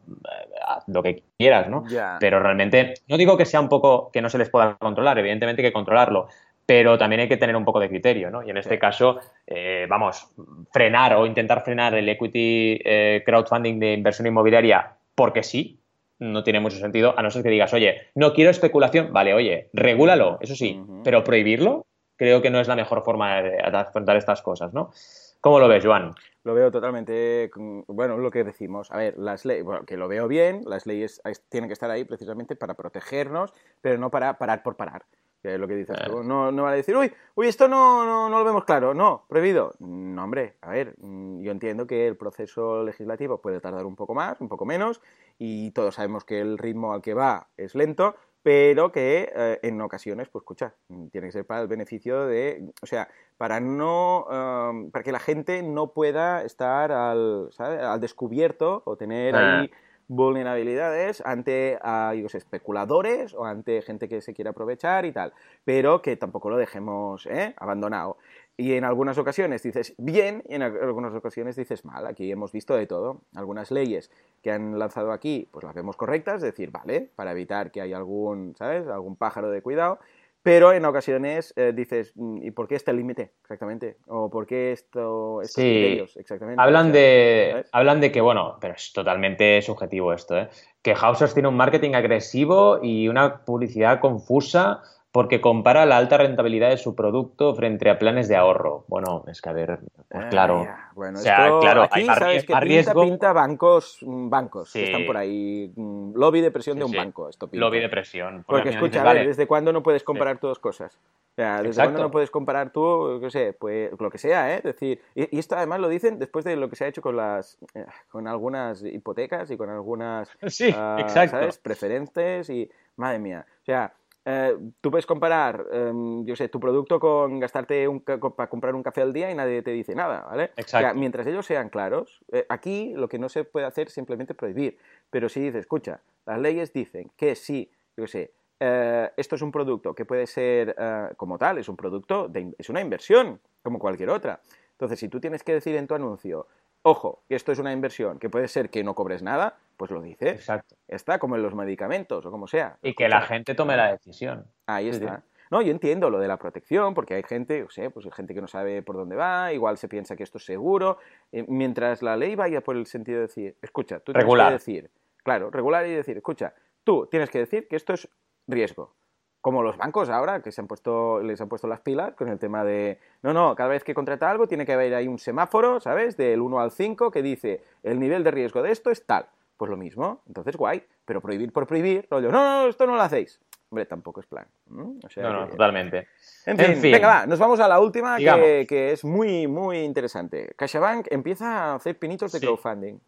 [0.69, 1.85] haz lo que quieras, ¿no?
[2.21, 5.63] Pero realmente, no digo que sea un poco que no se les pueda controlar, evidentemente
[5.63, 6.29] hay que controlarlo,
[6.67, 8.43] pero también hay que tener un poco de criterio, ¿no?
[8.43, 10.29] Y en este caso, eh, vamos,
[10.73, 15.79] frenar o intentar frenar el equity eh, crowdfunding de inversión inmobiliaria porque sí,
[16.19, 19.69] no tiene mucho sentido, a no ser que digas, oye, no quiero especulación, vale, oye,
[19.73, 24.41] regúlalo, eso sí, pero prohibirlo creo que no es la mejor forma de afrontar estas
[24.41, 24.93] cosas, ¿no?
[25.41, 26.15] ¿Cómo lo ves, Joan?
[26.45, 27.51] Lo veo totalmente,
[27.87, 31.21] bueno, lo que decimos, a ver, las leyes, bueno, que lo veo bien, las leyes
[31.49, 35.05] tienen que estar ahí precisamente para protegernos, pero no para parar por parar
[35.45, 36.25] que es lo que dices tú.
[36.25, 39.75] No, no a decir, uy, uy, esto no, no, no, lo vemos claro, no, prohibido.
[39.79, 44.15] No, hombre, a ver, mm, yo entiendo que el proceso legislativo puede tardar un poco
[44.15, 45.03] más, un poco menos,
[45.39, 49.83] y todos sabemos que el ritmo al que va es lento, pero que eh, en
[49.83, 50.73] ocasiones, pues escucha,
[51.13, 55.21] tiene que ser para el beneficio de, o sea, para no, um, para que la
[55.21, 59.71] gente no pueda estar al, al descubierto o tener ahí
[60.09, 65.33] vulnerabilidades ante a, especuladores o ante gente que se quiere aprovechar y tal,
[65.65, 67.55] pero que tampoco lo dejemos ¿eh?
[67.57, 68.17] abandonado.
[68.57, 72.07] Y en algunas ocasiones dices bien y en algunas ocasiones dices mal.
[72.07, 73.21] Aquí hemos visto de todo.
[73.35, 74.13] Algunas leyes
[74.43, 77.97] que han lanzado aquí, pues las vemos correctas, es decir, vale, para evitar que haya
[77.97, 78.87] algún, ¿sabes?
[78.87, 79.99] Algún pájaro de cuidado.
[80.45, 83.97] Pero en ocasiones eh, dices, mm, ¿y por qué este límite exactamente?
[84.09, 86.63] ¿O por qué esto, estos criterios exactamente?
[86.63, 90.51] Hablan, de, hablan de que, bueno, pero es totalmente subjetivo esto, ¿eh?
[90.83, 94.83] que Hausers tiene un marketing agresivo y una publicidad confusa
[95.15, 98.85] porque compara la alta rentabilidad de su producto frente a planes de ahorro.
[98.89, 100.67] Bueno, es que a ver, pues claro.
[100.97, 105.73] bueno, claro, aquí sabes que pinta, pinta bancos, mm, bancos que están por ahí.
[105.77, 107.65] Mm, lobby de presión de un banco, esto pinta.
[107.65, 108.43] Lobby de presión.
[108.45, 110.99] Porque, escucha, a ver, ¿desde cuándo no puedes comparar todas cosas?
[111.31, 114.57] O sea, ¿desde cuándo no puedes comparar tú, qué sé, pues lo que sea, ¿eh?
[114.57, 117.17] Es decir, y, esto además lo dicen después de lo que se ha hecho con
[117.17, 121.37] las, eh, con algunas hipotecas y con algunas, sí, uh, exacto.
[121.37, 121.59] ¿sabes?
[121.59, 123.93] Preferentes y, madre mía, o sea,
[124.25, 128.83] eh, tú puedes comparar, em, yo sé, tu producto con gastarte un, para comprar un
[128.83, 130.51] café al día y nadie te dice nada, ¿vale?
[130.57, 130.99] Exacto.
[130.99, 134.79] mientras ellos sean claros, eh, aquí lo que no se puede hacer es simplemente prohibir.
[135.11, 139.53] Pero si dices, escucha, las leyes dicen que si, yo sé, eh, esto es un
[139.53, 140.75] producto que puede ser
[141.17, 144.41] como tal, es un producto, es una inversión, como cualquier otra.
[144.73, 146.47] Entonces, si tú tienes que decir en tu anuncio,
[146.83, 150.01] ojo, que esto es una inversión, que puede ser que no cobres nada, pues lo
[150.01, 150.31] dice.
[150.31, 150.77] Exacto.
[150.89, 152.79] Está como en los medicamentos o como sea.
[152.83, 154.47] Y que la gente tome la decisión.
[154.67, 155.23] Ahí está.
[155.51, 158.35] No, yo entiendo lo de la protección, porque hay gente, o sea, pues hay gente
[158.35, 160.99] que no sabe por dónde va, igual se piensa que esto es seguro.
[161.33, 164.49] Eh, mientras la ley vaya por el sentido de decir, escucha, tú tienes Regular.
[164.49, 164.91] que decir,
[165.23, 168.09] claro, regular y decir, escucha, tú tienes que decir que esto es
[168.47, 168.95] riesgo.
[169.41, 172.39] Como los bancos ahora, que se han puesto, les han puesto las pilas con el
[172.39, 175.81] tema de, no, no, cada vez que contrata algo tiene que haber ahí un semáforo,
[175.81, 176.17] ¿sabes?
[176.17, 179.27] Del 1 al 5 que dice, el nivel de riesgo de esto es tal.
[179.57, 183.03] Pues lo mismo, entonces guay, pero prohibir por prohibir, rollo, no, no, esto no lo
[183.03, 183.41] hacéis.
[183.71, 184.47] Hombre, tampoco es plan.
[184.71, 184.99] ¿m?
[185.05, 186.09] O sea No, no, que- totalmente.
[186.47, 186.93] en fin, En fin.
[186.93, 190.55] venga, va, nos vamos a la última que, que es muy, muy interesante.
[190.57, 192.47] CaixaBank empieza a hacer pinitos de Sí.
[192.47, 192.99] crowdfunding.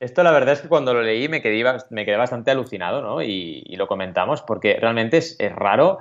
[0.00, 3.20] Esto la verdad es que cuando lo leí me quedé, me quedé bastante alucinado, ¿no?
[3.20, 5.98] Y, y lo comentamos porque realmente es, es raro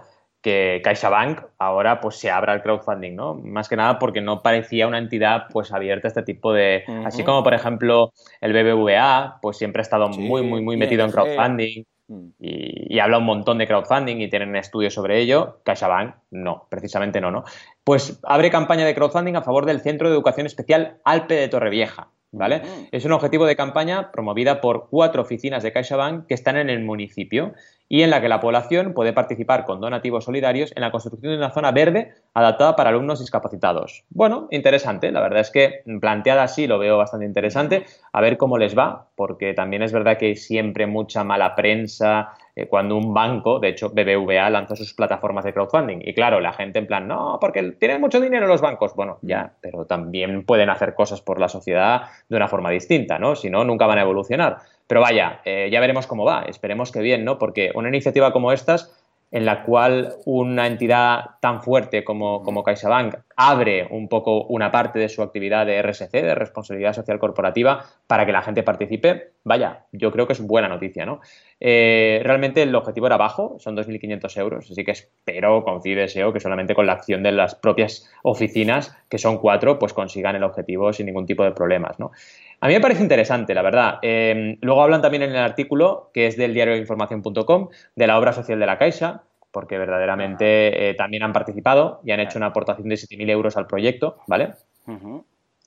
[0.47, 3.33] que CaixaBank ahora pues se abra al crowdfunding, ¿no?
[3.35, 6.85] Más que nada porque no parecía una entidad pues abierta a este tipo de...
[7.05, 11.03] Así como por ejemplo el BBVA pues siempre ha estado Sí, muy, muy, muy metido
[11.03, 11.13] en ING.
[11.13, 12.27] crowdfunding Mm.
[12.39, 15.59] y, y habla un montón de crowdfunding y tienen estudios sobre ello.
[15.65, 17.43] CaixaBank, no, precisamente no, ¿no?
[17.83, 22.11] Pues abre campaña de crowdfunding a favor del Centro de Educación Especial Alpe de Torrevieja,
[22.31, 22.61] ¿vale?
[22.93, 26.81] Es un objetivo de campaña promovida por cuatro oficinas de CaixaBank que están en el
[26.81, 27.53] municipio
[27.89, 31.37] y en la que la población puede participar con donativos solidarios en la construcción de
[31.37, 34.03] una zona verde adaptada para alumnos discapacitados.
[34.09, 38.57] Bueno, interesante, la verdad es que planteada así lo veo bastante interesante, a ver cómo
[38.57, 43.13] les va, porque también es verdad que hay siempre mucha mala prensa eh, cuando un
[43.13, 47.07] banco, de hecho BBVA lanzó sus plataformas de crowdfunding y claro, la gente en plan,
[47.07, 51.39] no, porque tienen mucho dinero los bancos, bueno, ya, pero también pueden hacer cosas por
[51.39, 53.35] la sociedad de una forma distinta, ¿no?
[53.35, 54.57] Si no, nunca van a evolucionar.
[54.87, 57.37] Pero vaya, eh, ya veremos cómo va, esperemos que bien, ¿no?
[57.37, 58.91] Porque una iniciativa como estas,
[59.31, 64.99] en la cual una entidad tan fuerte como, como CaixaBank abre un poco una parte
[64.99, 69.85] de su actividad de RSC, de responsabilidad social corporativa, para que la gente participe, vaya,
[69.91, 71.19] yo creo que es buena noticia, ¿no?
[71.59, 76.31] Eh, realmente el objetivo era bajo, son 2.500 euros, así que espero, confío y deseo
[76.31, 80.43] que solamente con la acción de las propias oficinas, que son cuatro, pues consigan el
[80.43, 82.11] objetivo sin ningún tipo de problemas, ¿no?
[82.59, 83.99] A mí me parece interesante, la verdad.
[84.01, 88.17] Eh, luego hablan también en el artículo, que es del diario de información.com, de la
[88.17, 92.47] obra social de la Caixa, porque verdaderamente eh, también han participado y han hecho una
[92.47, 94.53] aportación de 7.000 euros al proyecto, ¿vale?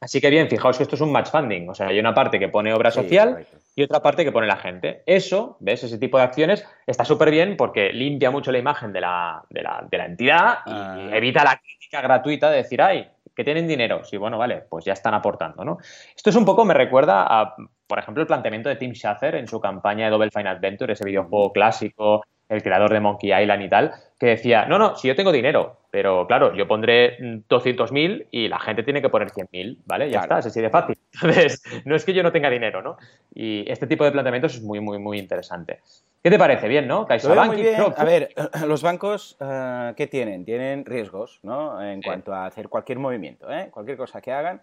[0.00, 2.38] Así que bien, fijaos que esto es un match funding, o sea, hay una parte
[2.38, 5.02] que pone obra social y otra parte que pone la gente.
[5.06, 5.84] Eso, ¿ves?
[5.84, 9.62] Ese tipo de acciones está súper bien porque limpia mucho la imagen de la, de
[9.62, 11.10] la, de la entidad y Ah.
[11.12, 13.08] evita la crítica gratuita de decir, ay,
[13.40, 14.04] que tienen dinero.
[14.04, 15.78] Sí, bueno, vale, pues ya están aportando, ¿no?
[16.14, 17.54] Esto es un poco, me recuerda a,
[17.86, 21.06] por ejemplo, el planteamiento de Tim Schafer en su campaña de Double Fine Adventure, ese
[21.06, 25.16] videojuego clásico, el creador de Monkey Island y tal, que decía, no, no, si yo
[25.16, 29.78] tengo dinero, pero claro, yo pondré mm, 200.000 y la gente tiene que poner 100.000,
[29.86, 30.10] ¿vale?
[30.10, 30.24] Ya Claro.
[30.24, 30.98] está, es así de fácil.
[31.14, 32.96] Entonces, no es que yo no tenga dinero, ¿no?
[33.32, 35.80] Y este tipo de planteamientos es muy, muy, muy interesante.
[36.22, 36.68] ¿Qué te parece?
[36.68, 37.06] Bien, ¿no?
[37.06, 37.94] CaixaBank y crowdfunding.
[37.96, 38.28] A ver,
[38.66, 40.44] los bancos, eh, ¿qué tienen?
[40.44, 41.80] Tienen riesgos, ¿no?
[41.82, 42.06] En Sí.
[42.06, 43.68] cuanto a hacer cualquier movimiento, ¿eh?
[43.70, 44.60] Cualquier cosa que hagan,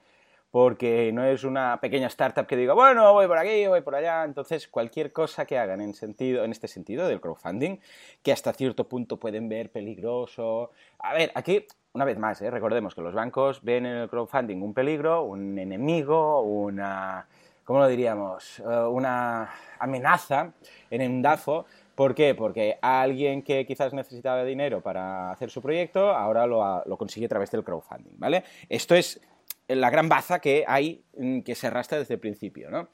[0.52, 4.24] porque no es una pequeña startup que diga, bueno, voy por aquí, voy por allá.
[4.24, 7.78] Entonces, cualquier cosa que hagan en, sentido, en este sentido del crowdfunding,
[8.24, 10.72] que hasta cierto punto pueden ver peligroso.
[11.00, 12.50] A ver, aquí, una vez más, ¿eh?
[12.50, 17.28] recordemos que los bancos ven en el crowdfunding un peligro, un enemigo, una...
[17.64, 18.60] ¿Cómo lo diríamos?
[18.60, 20.54] Eh, una amenaza
[20.90, 21.66] en un DAFO.
[21.96, 22.34] ¿Por qué?
[22.34, 27.30] Porque alguien que quizás necesitaba dinero para hacer su proyecto, ahora lo, lo consigue a
[27.30, 28.46] través del crowdfunding, ¿vale?
[28.70, 29.20] Esto es
[29.68, 32.90] la gran baza que hay, mm, que se arrastra desde el principio, ¿no?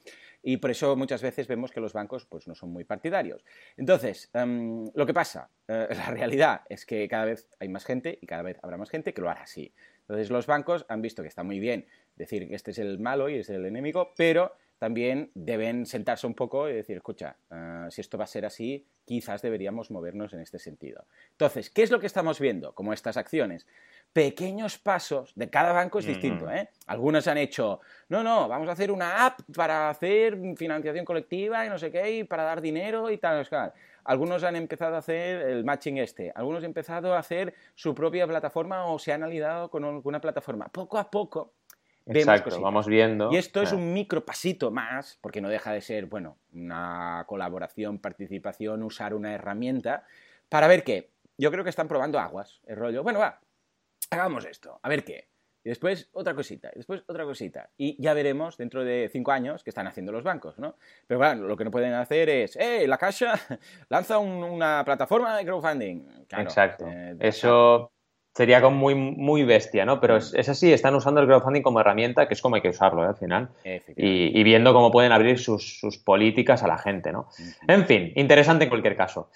[0.46, 3.42] Y por eso muchas veces vemos que los bancos pues, no son muy partidarios.
[3.78, 8.18] Entonces, em, lo que pasa, eh, la realidad es que cada vez hay más gente
[8.20, 9.72] y cada vez habrá más gente que lo hará así.
[10.00, 13.30] Entonces los bancos han visto que está muy bien decir que este es el malo
[13.30, 18.02] y es el enemigo, pero también deben sentarse un poco y decir, escucha, eh, si
[18.02, 21.06] esto va a ser así, quizás deberíamos movernos en este sentido.
[21.30, 22.74] Entonces, ¿qué es lo que estamos viendo?
[22.74, 23.66] Como estas acciones.
[24.14, 26.68] Pequeños pasos, de cada banco es distinto, ¿eh?
[26.86, 31.68] Algunos han hecho, no, no, vamos a hacer una app para hacer financiación colectiva y
[31.68, 33.44] no sé qué, y para dar dinero y tal.
[34.04, 38.24] Algunos han empezado a hacer el matching este, algunos han empezado a hacer su propia
[38.28, 40.68] plataforma o se han aliado con alguna plataforma.
[40.68, 41.54] Poco a poco
[42.06, 42.62] vemos Exacto, cositas.
[42.62, 43.32] vamos viendo.
[43.32, 43.76] Y esto es Ah.
[43.76, 49.34] un micro pasito más, porque no deja de ser, bueno, una colaboración, participación, usar una
[49.34, 50.04] herramienta,
[50.48, 51.10] para ver qué.
[51.36, 53.02] Yo creo que están probando aguas, el rollo.
[53.02, 53.40] Bueno, va,
[54.10, 55.28] hagamos esto, a ver qué.
[55.64, 57.70] Y después otra cosita, y después otra cosita.
[57.78, 60.76] Y ya veremos dentro de cinco años qué están haciendo los bancos, ¿no?
[61.06, 63.32] Pero bueno, lo que no pueden hacer es, ¡eh, la Caixa
[63.88, 66.26] lanza un- una plataforma de crowdfunding!
[66.28, 66.86] Claro, Exacto.
[66.86, 67.92] eh, Eso
[68.34, 70.00] sería como muy, muy bestia, ¿no?
[70.00, 73.04] Pero es, así, están usando el crowdfunding como herramienta, que es como hay que usarlo
[73.04, 73.08] ¿eh?
[73.08, 73.48] al final,
[73.96, 77.28] y, viendo cómo pueden abrir sus, políticas a la gente, ¿no?
[77.68, 79.30] En fin, interesante en cualquier caso.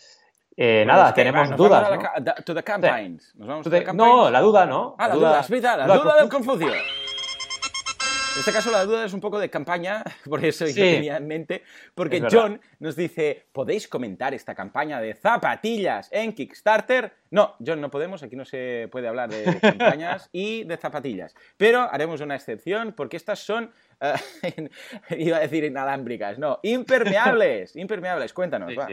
[0.60, 1.88] Eh, nada, tenemos dudas.
[1.88, 2.34] ¿no?
[2.44, 3.32] to the campaigns.
[3.36, 4.96] No, la duda no.
[4.98, 6.72] Ah, la, duda, duda, la, duda, del Confucio.
[6.72, 11.28] En este caso la duda es un poco de campaña, por eso yo tenía en
[11.28, 11.62] mente,
[11.94, 17.12] porque John nos dice, ¿podéis comentar esta campaña de zapatillas en Kickstarter?
[17.30, 21.82] No, John, no podemos, aquí no se puede hablar de campañas y de zapatillas, pero
[21.82, 24.68] haremos una excepción porque estas son, eh,
[25.10, 28.88] iba a decir inalámbricas, no, impermeables, impermeables, cuéntanos, va.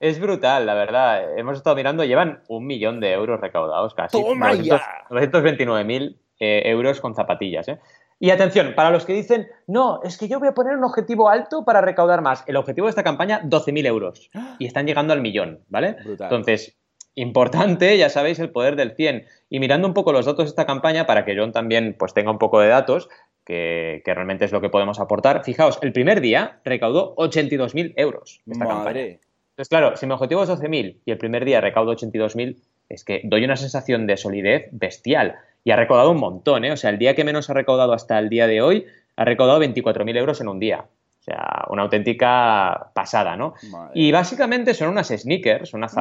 [0.00, 1.38] Es brutal, la verdad.
[1.38, 4.20] Hemos estado mirando, llevan un millón de euros recaudados casi.
[4.20, 7.80] ¡Toma 929.000 eh, euros con zapatillas, ¿eh?
[8.20, 11.28] Y atención, para los que dicen, no, es que yo voy a poner un objetivo
[11.28, 12.42] alto para recaudar más.
[12.48, 14.30] El objetivo de esta campaña, 12.000 euros.
[14.58, 15.96] Y están llegando al millón, ¿vale?
[16.04, 16.76] Entonces,
[17.14, 19.24] importante, ya sabéis, el poder del 100.
[19.50, 22.32] Y mirando un poco los datos de esta campaña, para que John también pues, tenga
[22.32, 23.08] un poco de datos,
[23.44, 25.44] que, realmente es lo que podemos aportar.
[25.44, 29.18] Fijaos, el primer día recaudó 82.000 euros esta campaña.
[29.58, 33.22] Entonces, claro, si mi objetivo es 12.000 y el primer día recaudo 82.000, es que
[33.24, 36.70] doy una sensación de solidez bestial y ha recaudado un montón, ¿eh?
[36.70, 39.58] O sea, el día que menos ha recaudado hasta el día de hoy, ha recaudado
[39.58, 40.86] 24.000 euros en un día.
[41.18, 43.54] O sea, una auténtica pasada, ¿no?
[43.94, 45.98] Y básicamente son unas sneakers, unas mm.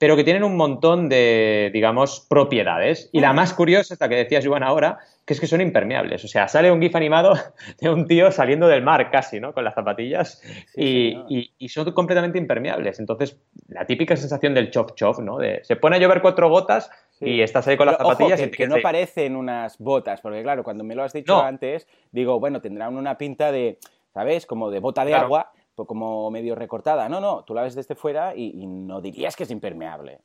[0.00, 3.10] Pero que tienen un montón de, digamos, propiedades.
[3.12, 6.24] Y la más curiosa es la que decías, Juan, ahora, que es que son impermeables.
[6.24, 7.34] O sea, sale un GIF animado
[7.82, 9.52] de un tío saliendo del mar casi, ¿no?
[9.52, 10.42] Con las zapatillas
[10.74, 12.98] y, son completamente impermeables.
[12.98, 15.36] Entonces, la típica sensación del chof chof, ¿no?
[15.36, 18.40] De, se pone a llover cuatro gotas y estás ahí con las zapatillas.
[18.40, 22.40] y que, no parecen unas botas, porque claro, cuando me lo has dicho antes, digo,
[22.40, 23.76] bueno, tendrán una pinta de,
[24.14, 24.46] ¿sabes?
[24.46, 25.52] Como de bota de agua,
[25.86, 27.08] como medio recortada.
[27.08, 30.20] No, no, tú la ves desde fuera y, no dirías que es impermeable.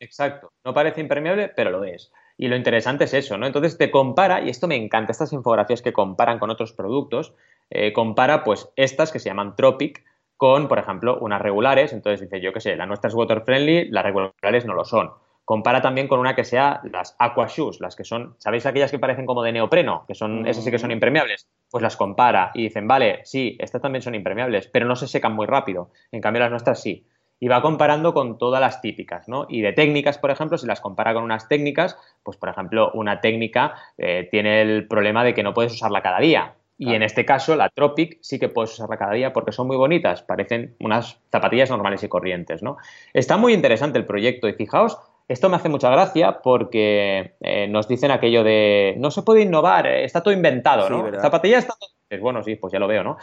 [0.00, 2.12] Exacto, no parece impermeable, pero lo es.
[2.36, 3.46] Y lo interesante es eso, ¿no?
[3.46, 7.34] Entonces te compara, y esto me encanta, estas infografías que comparan con otros productos,
[7.70, 10.04] eh, compara pues estas que se llaman Tropic
[10.36, 11.92] con, por ejemplo, unas regulares.
[11.92, 15.10] Entonces dice, yo qué sé, la nuestra es water friendly, las regulares no lo son.
[15.48, 18.98] Compara también con una que sea las aqua shoes, las que son, ¿sabéis aquellas que
[18.98, 20.04] parecen como de neopreno?
[20.06, 20.92] Que son, esas sí que son mm.
[20.92, 21.48] impermeables.
[21.70, 25.34] Pues las compara y dicen, vale, sí, estas también son impermeables, pero no se secan
[25.34, 25.88] muy rápido.
[26.12, 27.06] En cambio, las nuestras sí.
[27.40, 29.46] Y va comparando con todas las típicas, ¿no?
[29.48, 33.22] Y de técnicas, por ejemplo, si las compara con unas técnicas, pues por ejemplo, una
[33.22, 36.56] técnica eh, tiene el problema de que no puedes usarla cada día.
[36.76, 39.78] Y en este caso, la Tropic sí que puedes usarla cada día porque son muy
[39.78, 42.76] bonitas, parecen unas zapatillas normales y corrientes, ¿no?
[43.14, 47.86] Está muy interesante el proyecto y fijaos esto me hace mucha gracia porque eh, nos
[47.86, 51.20] dicen aquello de no se puede innovar, eh, está todo inventado, ¿no?
[51.20, 52.20] Zapatillas está todo...
[52.20, 53.18] Bueno, sí, pues ya lo veo, ¿no?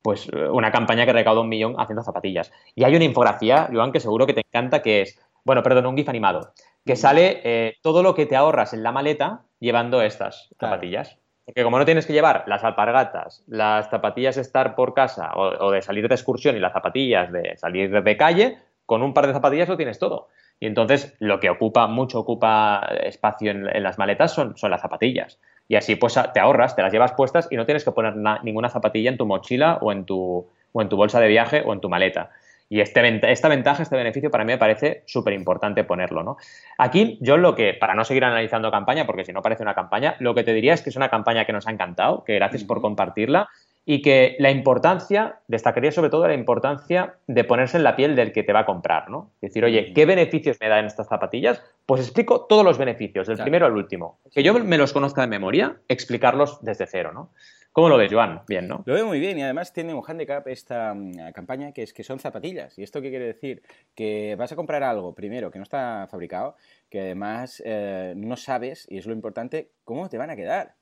[0.00, 2.50] Pues eh, una campaña que recauda un millón haciendo zapatillas.
[2.74, 5.96] Y hay una infografía, Joan, que seguro que te encanta, que es, bueno, perdón, un
[5.96, 6.54] GIF animado,
[6.86, 11.18] que sale todo lo que te ahorras en la maleta llevando estas zapatillas.
[11.44, 15.66] Porque como no tienes que llevar las alpargatas, las zapatillas de estar por casa o,
[15.66, 19.26] o de salir de excursión y las zapatillas de salir de calle, con un par
[19.26, 20.28] de zapatillas lo tienes todo.
[20.62, 25.40] Y entonces lo que ocupa, mucho ocupa espacio en, las maletas son, son, las zapatillas.
[25.66, 28.68] Y así pues te ahorras, te las llevas puestas y no tienes que poner ninguna
[28.68, 31.80] zapatilla en tu mochila o en tu, o en tu bolsa de viaje o en
[31.80, 32.30] tu maleta.
[32.68, 36.22] Y este, esta ventaja, este beneficio para mí me parece súper importante ponerlo.
[36.22, 36.36] ¿no?
[36.78, 40.14] Aquí yo lo que, para no seguir analizando campaña, porque si no parece una campaña,
[40.20, 42.62] lo que te diría es que es una campaña que nos ha encantado, que gracias
[42.62, 43.48] por compartirla
[43.84, 48.32] y que la importancia, destacaría sobre todo la importancia de ponerse en la piel del
[48.32, 49.32] que te va a comprar, ¿no?
[49.40, 51.62] Decir, oye, ¿qué beneficios me dan estas zapatillas?
[51.84, 54.20] Pues explico todos los beneficios, del primero al último.
[54.32, 57.30] Que yo me los conozca de memoria, explicarlos desde cero, ¿no?
[57.72, 58.42] ¿Cómo lo ves, Joan?
[58.46, 58.82] Bien, ¿no?
[58.84, 62.04] Lo veo muy bien y además tiene un handicap esta mm, campaña que es que
[62.04, 62.78] son zapatillas.
[62.78, 63.62] ¿Y esto qué quiere decir?
[63.94, 66.56] Que vas a comprar algo, primero, que no está fabricado,
[66.90, 70.74] que además eh, no sabes, y es lo importante, cómo te van a quedar.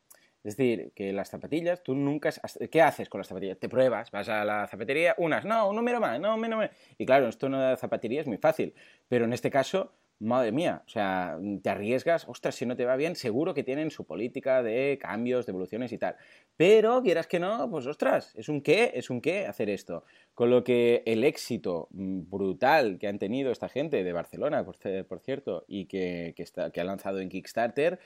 [0.42, 2.30] Es decir, que las zapatillas, tú nunca...
[2.70, 3.58] ¿Qué haces con las zapatillas?
[3.58, 6.70] Te pruebas, vas a la zapatería, unas, no, un número más, no, número más.
[6.98, 8.74] Y claro, esto no de zapatería es muy fácil,
[9.08, 12.96] pero en este caso madre mía, o sea, te arriesgas, ostras, si no te va
[12.96, 16.16] bien, seguro que tienen su política de cambios, de y tal.
[16.56, 20.04] Pero quieras que no, pues ostras, es un qué, es un qué hacer esto.
[20.34, 25.20] Con lo que el éxito mm, brutal que han tenido esta gente de Barcelona, por,
[25.20, 27.98] cierto, y que, que, está, que ha lanzado en Kickstarter,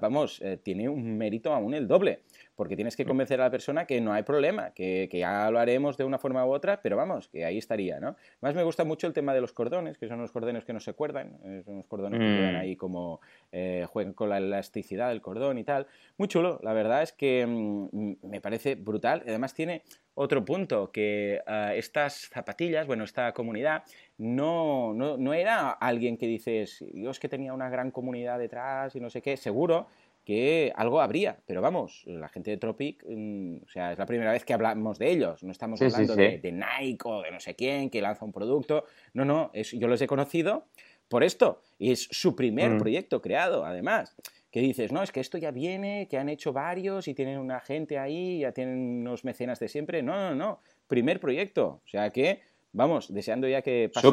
[0.00, 2.20] vamos, eh, tiene un mérito aún el doble
[2.56, 5.96] porque tienes que convencer a la persona que no hay problema, que, ya lo haremos
[5.96, 8.16] de una forma u otra, pero vamos, que ahí estaría, ¿no?
[8.40, 10.80] Más me gusta mucho el tema de los cordones, que son los cordones que no
[10.80, 12.58] se cuerdan, eh, son los cordones que quedan mm.
[12.58, 13.20] ahí como
[13.52, 15.86] eh, juegan con la elasticidad del cordón y tal.
[16.16, 19.22] Muy chulo, la verdad es que mm, me parece brutal.
[19.26, 19.82] Además tiene
[20.14, 23.84] otro punto, que eh, estas zapatillas, bueno, esta comunidad,
[24.16, 29.00] no, no, no, era alguien que dices, es que tenía una gran comunidad detrás y
[29.00, 29.88] no sé qué, seguro
[30.26, 34.32] que algo habría, pero vamos, la gente de Tropic, mm, o sea, es la primera
[34.32, 37.88] vez que hablamos de ellos, no estamos hablando De, Nike o de no sé quién
[37.90, 38.84] que lanza un producto,
[39.14, 40.66] no, no, es, yo los he conocido
[41.08, 42.78] por esto, y es su primer mm.
[42.78, 44.16] proyecto creado, además
[44.50, 47.60] que dices, no, es que esto ya viene, que han hecho varios y tienen una
[47.60, 50.02] gente ahí, ya tienen unos mecenas de siempre.
[50.02, 50.60] No, no, no.
[50.86, 51.82] Primer proyecto.
[51.84, 52.40] O sea que,
[52.72, 54.08] vamos, deseando ya que pase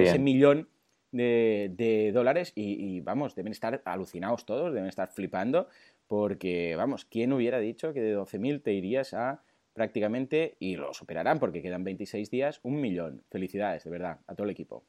[0.00, 0.68] ese millón
[1.12, 5.68] de, dólares y, vamos, deben estar alucinados todos, deben estar flipando,
[6.06, 9.42] porque, vamos, ¿quién hubiera dicho que de 12.000 te irías a
[9.72, 13.22] prácticamente, y lo superarán porque quedan 26 días, un millón?
[13.30, 14.84] Felicidades, de verdad, a todo el equipo.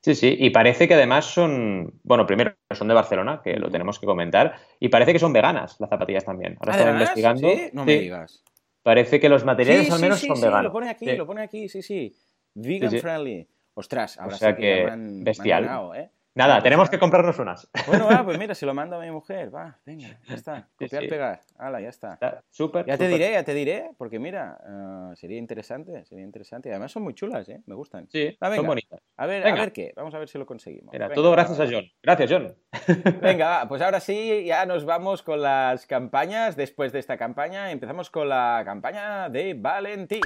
[0.00, 4.00] Sí, sí, y parece que además son, bueno, primero son de Barcelona, que lo tenemos
[4.00, 6.56] que comentar, y parece que son veganas las zapatillas también.
[6.58, 7.48] Ahora estaba investigando.
[7.48, 7.70] ¿Sí?
[7.72, 8.42] No me digas.
[8.82, 10.60] Parece que los materiales al menos son veganos.
[10.60, 12.12] Sí, lo pone aquí, lo pone aquí, sí, sí.
[12.54, 13.46] Vegan friendly.
[13.74, 15.92] Ostras, ahora o sea sí que, que bestial.
[15.94, 16.10] ¿eh?
[16.34, 17.68] Nada, tenemos que comprarnos unas.
[17.86, 19.54] Bueno, va, pues mira, se lo mando a mi mujer.
[19.54, 20.68] Va, venga, ya está.
[20.76, 21.40] Copiar, pegar.
[21.58, 22.18] Hala, ya está.
[22.48, 22.86] Súper.
[22.86, 26.70] Ya te diré, ya te diré, porque mira, uh, sería interesante, sería interesante.
[26.70, 27.60] Y además son muy chulas, ¿eh?
[27.66, 28.08] Me gustan.
[28.08, 28.98] Sí, ah, son bonitas.
[29.18, 29.92] A ver, a ver qué.
[29.94, 30.90] Vamos a ver si lo conseguimos.
[30.92, 31.84] Mira, todo gracias a John.
[32.02, 32.54] Gracias, John.
[33.20, 36.56] Venga, va, pues ahora sí, ya nos vamos con las campañas.
[36.56, 40.20] Después de esta campaña, empezamos con la campaña de Valentí.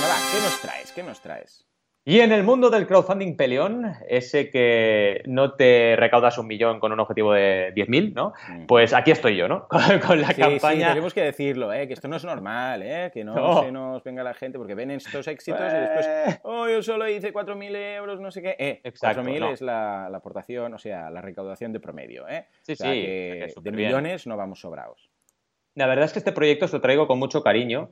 [0.00, 0.92] Venga, va, ¿qué nos traes?
[0.92, 1.66] ¿Qué nos traes?
[2.06, 6.92] Y en el mundo del crowdfunding peleón, ese que no te recaudas un millón con
[6.92, 8.32] un objetivo de 10.000, ¿no?
[8.48, 8.64] Mm.
[8.64, 9.68] Pues aquí estoy yo, ¿no?
[10.06, 10.86] Con, la campaña.
[10.86, 11.86] Sí, tenemos que decirlo, ¿eh?
[11.86, 13.10] Que esto no es normal, ¿eh?
[13.12, 16.66] Que no, se nos venga la gente porque ven estos éxitos y después, pues oh,
[16.66, 18.56] yo solo hice 4.000 euros, no sé qué.
[18.58, 22.46] Eh, 4.000 es la, aportación, o sea, la recaudación de promedio, ¿eh?
[22.62, 22.84] Sí, sí.
[22.84, 25.10] Que de millones no vamos sobrados.
[25.74, 27.90] La verdad es que este proyecto os lo traigo con mucho cariño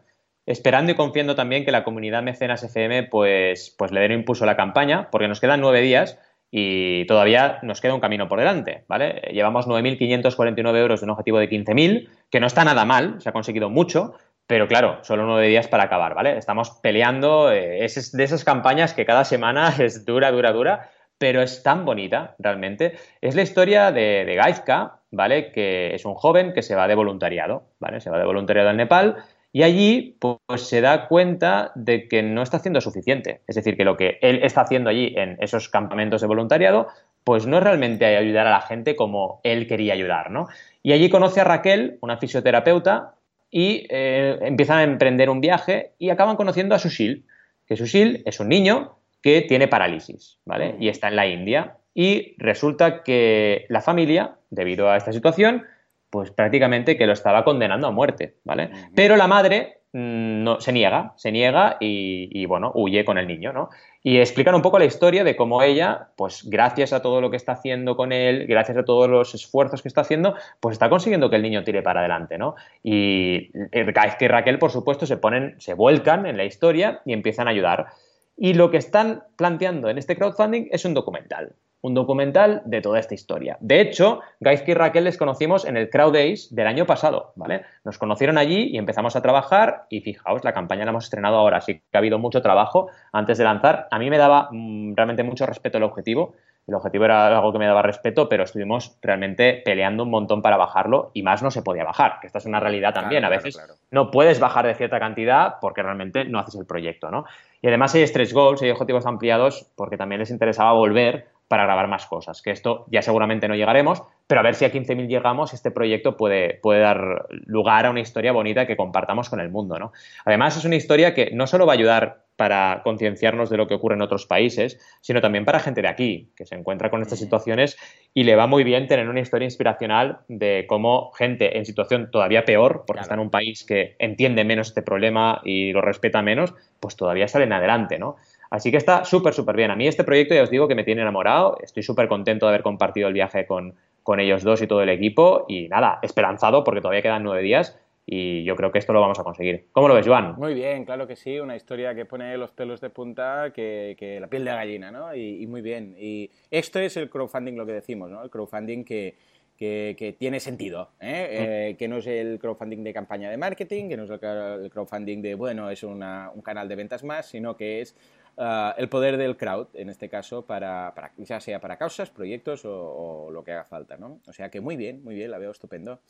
[0.48, 4.44] esperando y confiando también que la comunidad Mecenas FM pues, pues le dé un impulso
[4.44, 6.18] a la campaña, porque nos quedan nueve días
[6.50, 9.20] y todavía nos queda un camino por delante, ¿vale?
[9.30, 13.32] Llevamos 9.549 euros de un objetivo de 15.000, que no está nada mal, se ha
[13.32, 14.14] conseguido mucho,
[14.46, 16.38] pero claro, solo nueve días para acabar, ¿vale?
[16.38, 21.42] Estamos peleando, eh, es de esas campañas que cada semana es dura, dura, dura, pero
[21.42, 22.96] es tan bonita, realmente.
[23.20, 25.52] Es la historia de, de Gaizka, ¿vale?
[25.52, 28.00] Que es un joven que se va de voluntariado, ¿vale?
[28.00, 29.16] Se va de voluntariado al Nepal,
[29.52, 33.40] y allí, pues se da cuenta de que no está haciendo suficiente.
[33.46, 36.88] Es decir, que lo que él está haciendo allí en esos campamentos de voluntariado,
[37.24, 40.48] pues no es realmente ayudar a la gente como él quería ayudar, ¿no?
[40.82, 43.14] Y allí conoce a Raquel, una fisioterapeuta,
[43.50, 47.24] y eh, empiezan a emprender un viaje y acaban conociendo a Sushil,
[47.66, 50.76] que Sushil es un niño que tiene parálisis, ¿vale?
[50.78, 51.76] Y está en la India.
[51.94, 55.64] Y resulta que la familia, debido a esta situación,
[56.10, 58.70] pues prácticamente que lo estaba condenando a muerte, ¿vale?
[58.94, 63.52] Pero la madre mm, no, se niega, se niega y, bueno, huye con el niño,
[63.52, 63.68] ¿no?
[64.02, 67.36] Y explican un poco la historia de cómo ella, pues gracias a todo lo que
[67.36, 71.28] está haciendo con él, gracias a todos los esfuerzos que está haciendo, pues está consiguiendo
[71.28, 72.54] que el niño tire para adelante, ¿no?
[72.82, 77.50] Y que Raquel, por supuesto, se ponen, se vuelcan en la historia y empiezan a
[77.50, 77.88] ayudar.
[78.36, 82.98] Y lo que están planteando en este crowdfunding es un documental un documental de toda
[82.98, 83.56] esta historia.
[83.60, 87.62] De hecho, Gaizki y Raquel les conocimos en el Crowd Days del año pasado, ¿vale?
[87.84, 91.58] Nos conocieron allí y empezamos a trabajar y fijaos, la campaña la hemos estrenado ahora,
[91.58, 93.86] así que ha habido mucho trabajo antes de lanzar.
[93.90, 96.34] A mí me daba mm, realmente mucho respeto el objetivo,
[96.68, 100.58] el objetivo era algo que me daba respeto, pero estuvimos realmente peleando un montón para
[100.58, 103.24] bajarlo y más no se podía bajar, que esta es una realidad también.
[103.24, 103.58] a veces
[103.90, 107.24] no puedes bajar de cierta cantidad porque realmente no haces el proyecto, ¿no?
[107.62, 111.88] Y además hay stretch goals, hay objetivos ampliados porque también les interesaba volver para grabar
[111.88, 115.54] más cosas, que esto ya seguramente no llegaremos, pero a ver si a 15.000 llegamos,
[115.54, 119.78] este proyecto puede, puede dar lugar a una historia bonita que compartamos con el mundo.
[119.78, 119.92] ¿no?
[120.26, 123.74] Además, es una historia que no solo va a ayudar para concienciarnos de lo que
[123.74, 127.18] ocurre en otros países, sino también para gente de aquí, que se encuentra con estas
[127.18, 127.76] situaciones
[128.14, 132.44] y le va muy bien tener una historia inspiracional de cómo gente en situación todavía
[132.44, 136.54] peor, porque está en un país que entiende menos este problema y lo respeta menos,
[136.78, 138.14] pues todavía salen adelante, ¿no?
[138.50, 139.70] Así que está súper, súper bien.
[139.70, 141.58] A mí este proyecto ya os digo que me tiene enamorado.
[141.62, 144.88] Estoy súper contento de haber compartido el viaje con, con ellos dos y todo el
[144.88, 145.44] equipo.
[145.48, 147.78] Y nada, esperanzado porque todavía quedan nueve días
[148.10, 149.66] y yo creo que esto lo vamos a conseguir.
[149.70, 150.34] ¿Cómo lo ves, Joan?
[150.38, 154.18] Muy bien, claro que sí, una historia que pone los pelos de punta que, que
[154.18, 155.14] la piel de gallina, ¿no?
[155.14, 155.94] Y, muy bien.
[155.98, 158.22] Y esto es el crowdfunding, lo que decimos, ¿no?
[158.24, 159.14] El crowdfunding que,
[159.58, 161.04] que, tiene sentido, ¿eh?
[161.04, 161.42] Mm.
[161.42, 165.20] Eh, que no es el crowdfunding de campaña de marketing, que no es el crowdfunding
[165.20, 166.00] de, bueno, es un
[166.42, 167.94] canal de ventas más, sino que es
[168.40, 173.30] Ah, el poder del crowd, en este caso, para, ya sea para causas, proyectos o,
[173.32, 174.20] lo que haga falta, ¿no?
[174.28, 176.00] O sea que muy bien, muy bien, la veo estupendo.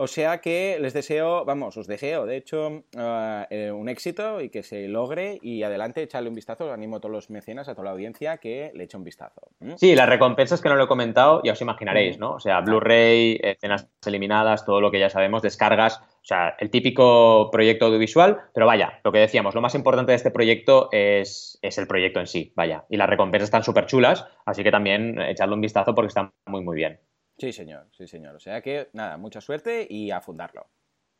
[0.00, 4.48] O sea que les deseo, vamos, os deseo, de hecho, uh, eh, un éxito y
[4.48, 6.72] que se logre y adelante echarle un vistazo.
[6.72, 9.48] Animo a todos los mecenas, a toda la audiencia que le eche un vistazo.
[9.58, 9.72] ¿Mm?
[9.74, 12.34] Sí, las recompensas que no lo he comentado, ya os imaginaréis, ¿no?
[12.34, 17.50] O sea, Blu-ray, escenas eliminadas, todo lo que ya sabemos, descargas, o sea, el típico
[17.50, 21.76] proyecto audiovisual, pero vaya, lo que decíamos, lo más importante de este proyecto es, es
[21.76, 22.84] el proyecto en sí, vaya.
[22.88, 26.62] Y las recompensas están súper chulas, así que también echadle un vistazo porque están muy,
[26.62, 27.00] muy bien.
[27.38, 28.34] Sí, señor, sí, señor.
[28.34, 30.66] O sea que, nada, mucha suerte y a fundarlo.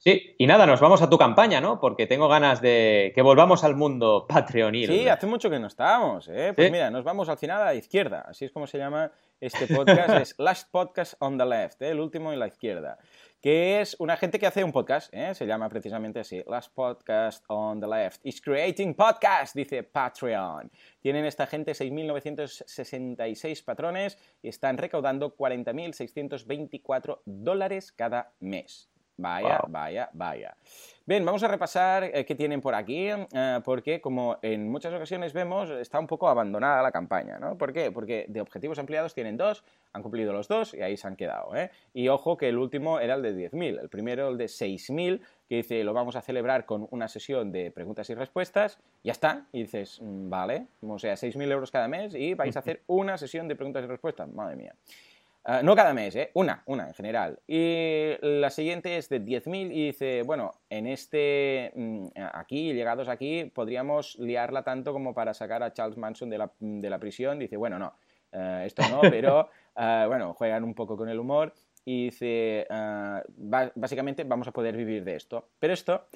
[0.01, 1.81] Sí, y nada, nos vamos a tu campaña, ¿no?
[1.81, 4.89] Porque tengo ganas de que volvamos al mundo Patreonil.
[4.89, 6.53] Sí, hace mucho que no estábamos, ¿eh?
[6.55, 9.11] Pues mira, nos vamos al final a la izquierda, así es como se llama
[9.41, 11.91] este podcast, es Last Podcast on the Left, ¿eh?
[11.91, 12.99] el último en la izquierda
[13.41, 15.35] que es una gente que hace un podcast, ¿eh?
[15.35, 18.21] se llama precisamente así, Last Podcast on the Left.
[18.25, 20.71] Is creating podcast, dice Patreon.
[21.01, 28.91] Tienen esta gente 6.966 patrones y están recaudando 40.624 dólares cada mes.
[29.19, 30.57] Vaya, vaya, vaya.
[31.05, 35.33] Bien, vamos a repasar eh, qué tienen por aquí, eh, porque como en muchas ocasiones
[35.33, 37.59] vemos, está un poco abandonada la campaña, ¿no?
[37.59, 37.91] ¿Por qué?
[37.91, 41.57] Porque de objetivos ampliados tienen dos, han cumplido los dos y ahí se han quedado,
[41.57, 41.71] ¿eh?
[41.95, 45.57] Y ojo que el último era el de 10.000, el primero el de 6.000, que
[45.57, 49.63] dice, lo vamos a celebrar con una sesión de preguntas y respuestas, ya está, y
[49.63, 53.49] dices, mm, vale, o sea, 6.000 euros cada mes y vais a hacer una sesión
[53.49, 54.75] de preguntas y respuestas, madre mía.
[55.51, 56.31] Ah, no cada mes, ¿eh?
[56.35, 57.41] Una, una en general.
[57.47, 63.47] Y la siguiente es de 10.000 y dice, bueno, en este, mm, aquí, llegados aquí,
[63.47, 67.39] podríamos liarla tanto como para sacar a Charles Manson de la, de la prisión.
[67.39, 67.95] Dice, bueno, no,
[68.31, 73.23] eh, esto no, pero ah, bueno, juegan un poco con el humor y dice, ah,
[73.75, 75.49] básicamente vamos a poder vivir de esto.
[75.59, 76.09] Pero esto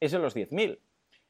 [0.00, 0.78] es de los 10.000.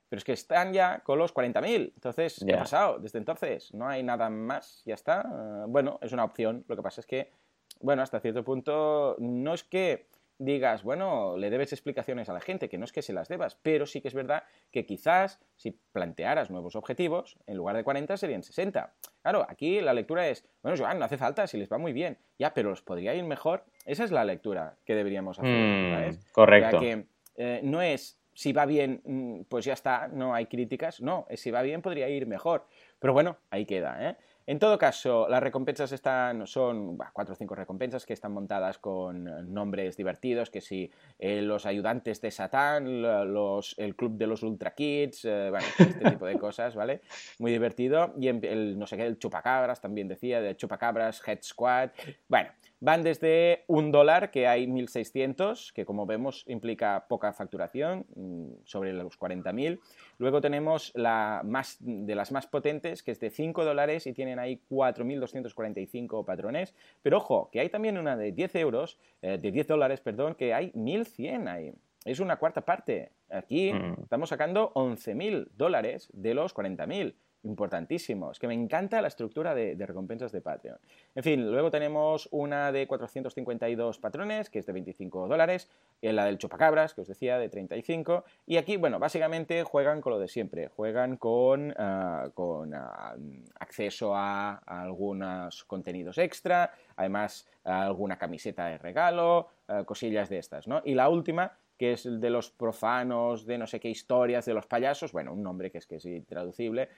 [0.09, 1.93] Pero es que están ya con los 40.000.
[1.93, 3.75] Entonces, ¿qué ha pasado desde entonces?
[3.75, 5.65] No hay nada más, ya está.
[5.67, 6.65] bueno, es una opción.
[6.69, 7.33] Lo que pasa es que
[7.81, 10.07] bueno, hasta cierto punto, no es que
[10.39, 13.57] digas, bueno, le debes explicaciones a la gente, que no es que se las debas,
[13.61, 18.17] pero sí que es verdad que quizás si plantearas nuevos objetivos, en lugar de 40
[18.17, 18.95] serían 60.
[19.23, 22.19] Claro, aquí la lectura es, bueno, Joan, no hace falta, si les va muy bien,
[22.39, 23.65] ya, pero os podría ir mejor.
[23.85, 26.33] Esa es la lectura que deberíamos hacer, mm, ¿sabes?
[26.33, 26.81] Correcto.
[26.81, 27.07] que
[27.37, 31.41] eh, no es si va bien, mm, pues ya está, no hay críticas, no, es
[31.41, 32.69] si va bien podría ir mejor.
[33.01, 34.17] Pero bueno, ahí queda, ¿eh?
[34.49, 39.53] En todo caso, las recompensas están, son cuatro o cinco recompensas que están montadas con
[39.53, 44.75] nombres divertidos, que si eh, los ayudantes de Satán, los, el club de los Ultra
[44.75, 47.03] Kids, eh, bueno, este tipo de cosas, ¿vale?
[47.39, 48.15] Muy divertido.
[48.19, 51.91] Y el, no sé qué, el Chupacabras también decía, de Chupacabras, Head Squad.
[52.27, 52.49] Bueno,
[52.81, 58.93] Van desde un dólar, que hay 1.600, que como vemos implica poca facturación, mm, sobre
[58.93, 59.81] los 40.000.
[60.19, 64.39] Luego tenemos la más, de las más potentes, que es de 5 dólares y tienen
[64.39, 66.75] ahí 4.245 patrones.
[67.03, 70.55] Pero ojo, que hay también una de 10 euros, eh, de 10 dólares, perdón, que
[70.55, 71.73] hay 1.100 ahí.
[72.05, 73.11] Es una cuarta parte.
[73.29, 74.03] Aquí mm.
[74.03, 77.15] estamos sacando 11.000 dólares de los 40.000
[77.45, 78.31] importantísimo.
[78.31, 80.79] Es que me encanta la estructura de, recompensas de Patreon.
[81.15, 85.71] En fin, luego tenemos una de 452 patrones, que es de 25 dólares,
[86.01, 88.25] y la del chupacabras, que os decía, de 35.
[88.47, 90.69] Y aquí, bueno, básicamente juegan con lo de siempre.
[90.69, 93.15] Juegan con, ah, con ah,
[93.61, 100.83] acceso a, algunos contenidos extra, además alguna camiseta de regalo, ah, cosillas de estas, ¿no?
[100.85, 104.53] Y la última que es el de los profanos, de no sé qué historias, de
[104.53, 106.89] los payasos, bueno, un nombre que es que es intraducible,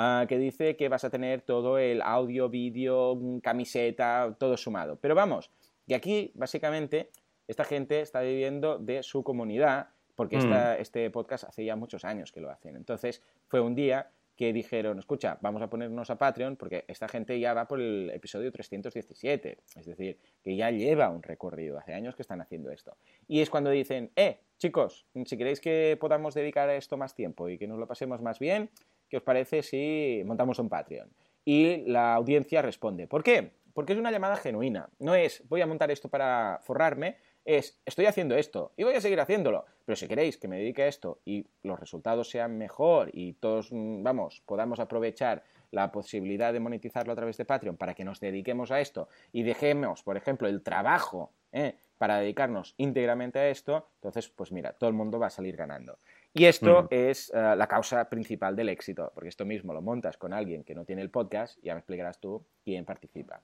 [0.00, 4.94] Ah, que dice que vas a tener todo el audio, vídeo, mm, camiseta, todo sumado.
[5.00, 5.50] Pero vamos,
[5.88, 7.10] que aquí básicamente
[7.48, 10.80] esta gente está viviendo de su comunidad, porque mm.
[10.80, 12.76] este podcast hace ya muchos años que lo hacen.
[12.76, 17.40] Entonces fue un día que dijeron, escucha, vamos a ponernos a Patreon porque esta gente
[17.40, 22.14] ya va por el episodio 317, es decir, que ya lleva un recorrido, hace años
[22.14, 22.96] que están haciendo esto.
[23.26, 27.48] Y es cuando dicen, eh, chicos, si queréis que podamos dedicar a esto más tiempo
[27.48, 28.70] y que nos lo pasemos más bien,
[29.08, 31.10] ¿qué os parece si montamos un Patreon?
[31.44, 33.52] Y la audiencia responde, ¿por qué?
[33.72, 38.04] Porque es una llamada genuina, no es voy a montar esto para forrarme, es estoy
[38.04, 41.20] haciendo esto y voy a seguir haciéndolo, pero si queréis que me dedique a esto
[41.24, 47.12] y los resultados sean mejor y todos, mm, vamos, podamos aprovechar la posibilidad de monetizarlo
[47.12, 50.62] a través de Patreon para que nos dediquemos a esto y dejemos, por ejemplo, el
[50.62, 51.76] trabajo ¿eh?
[51.96, 55.98] para dedicarnos íntegramente a esto, entonces, pues mira, todo el mundo va a salir ganando.
[56.34, 60.32] Y esto es eh, la causa principal del éxito, porque esto mismo lo montas con
[60.32, 63.40] alguien que no tiene el podcast y ya me explicarás tú quién participa.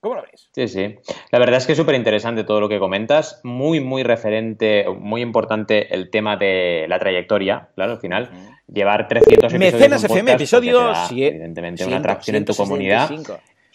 [0.00, 0.48] ¿Cómo lo ves?
[0.52, 0.96] Sí, sí.
[1.32, 3.40] La verdad es que es súper interesante todo lo que comentas.
[3.42, 8.30] Muy, muy referente, muy importante el tema de la trayectoria, claro, al final.
[8.72, 9.72] Llevar 300 episodios.
[9.74, 11.10] Mecenas FM, episodios.
[11.10, 13.10] evidentemente, una atracción en tu comunidad.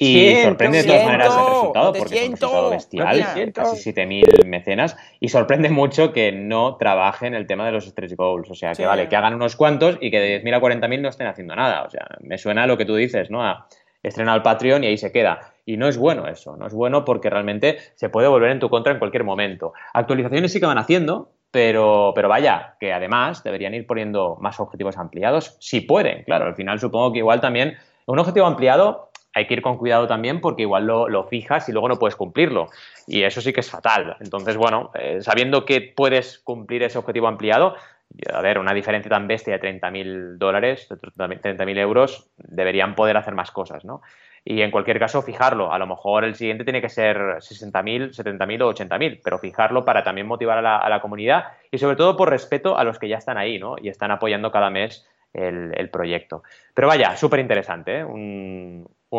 [0.04, 4.98] Y sorprende de todas maneras el resultado, porque es un resultado bestial, casi 7.000 mecenas,
[5.20, 8.50] y sorprende mucho que no trabajen el tema de los stretch goals.
[8.50, 11.10] O sea, que vale, que hagan unos cuantos y que de 10.000 a 40.000 no
[11.10, 11.84] estén haciendo nada.
[11.84, 13.44] O sea, me suena lo que tú dices, ¿no?
[13.44, 13.68] A
[14.02, 15.54] estrenar el Patreon y ahí se queda.
[15.66, 18.70] Y no es bueno eso, no es bueno porque realmente se puede volver en tu
[18.70, 19.74] contra en cualquier momento.
[19.94, 24.98] Actualizaciones sí que van haciendo, pero, pero vaya, que además deberían ir poniendo más objetivos
[24.98, 29.56] ampliados, si pueden, claro, al final supongo que igual también un objetivo ampliado hay que
[29.56, 32.68] ir con cuidado también porque igual lo, fijas y luego no puedes cumplirlo.
[33.08, 34.16] Y eso sí que es fatal.
[34.20, 37.76] Entonces, bueno, eh, sabiendo que puedes cumplir ese objetivo ampliado,
[38.32, 43.52] a ver, una diferencia tan bestia de 30.000 dólares, 30.000 euros, deberían poder hacer más
[43.52, 44.02] cosas, ¿no?
[44.46, 45.72] Y en cualquier caso, fijarlo.
[45.72, 50.04] A lo mejor el siguiente tiene que ser 60.000, 70.000 o 80.000, pero fijarlo para
[50.04, 53.38] también motivar a la, comunidad y sobre todo por respeto a los que ya están
[53.38, 53.76] ahí, ¿no?
[53.82, 56.44] Y están apoyando cada mes el, proyecto.
[56.74, 58.06] Pero vaya, súper interesante, ¿eh?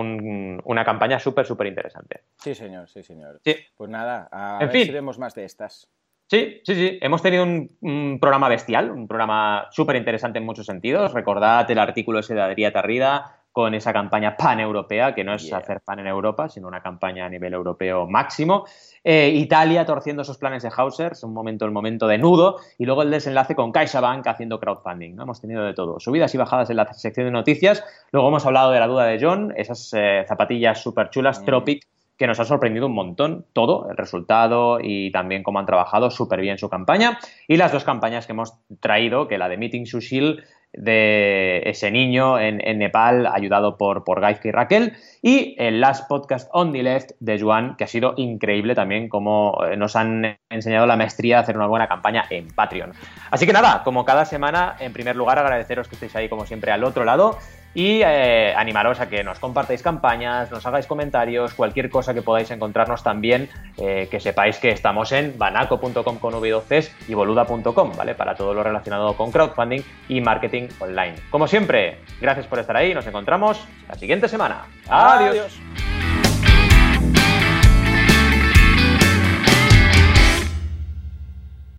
[0.01, 2.23] Una campaña súper, súper interesante.
[2.37, 3.41] Sí, señor, sí, señor.
[3.77, 5.91] Pues nada, a ver si vemos más de estas.
[6.27, 6.99] Sí, sí, sí.
[7.01, 11.13] Hemos tenido un, programa bestial, un programa súper interesante en muchos sentidos.
[11.13, 15.81] Recordad el artículo ese de Adrià Tarrida con esa campaña pan-europea, que no es hacer
[15.81, 18.65] pan en Europa, sino una campaña a nivel europeo máximo.
[19.05, 23.03] Eh, Italia torciendo esos planes de Hausers, un momento, el momento de nudo, y luego
[23.03, 25.15] el desenlace con CaixaBank haciendo crowdfunding.
[25.15, 25.23] ¿no?
[25.23, 27.85] Hemos tenido de todo, subidas y bajadas en la sección de noticias.
[28.11, 31.45] Luego hemos hablado de la duda de John, esas eh, zapatillas súper chulas, mm.
[31.45, 31.87] Tropic,
[32.19, 36.41] que nos ha sorprendido un montón todo, el resultado y también cómo han trabajado súper
[36.41, 37.21] bien su campaña.
[37.47, 40.43] Y las dos campañas que hemos traído, que la de Meeting Sushil
[40.77, 46.72] de ese niño en, Nepal, ayudado por, por y Raquel, y el Last Podcast on
[46.72, 50.97] the Left de Juan, que ha sido increíble también como eh, nos han enseñado la
[50.97, 52.93] maestría de hacer una buena campaña en Patreon.
[53.31, 56.72] Así que nada, como cada semana, en primer lugar agradeceros que estéis ahí como siempre
[56.72, 57.39] al otro lado
[57.75, 62.51] y eh, animaros a que nos compartáis campañas, nos hagáis comentarios, cualquier cosa que podáis
[62.51, 68.14] encontrarnos también, eh, que sepáis que estamos en banaco.com con v y boluda.com, ¿vale?
[68.14, 71.14] Para todo lo relacionado con crowdfunding y marketing online.
[71.31, 74.66] Como siempre, gracias por estar ahí, nos encontramos la siguiente semana.
[74.89, 75.61] Adiós.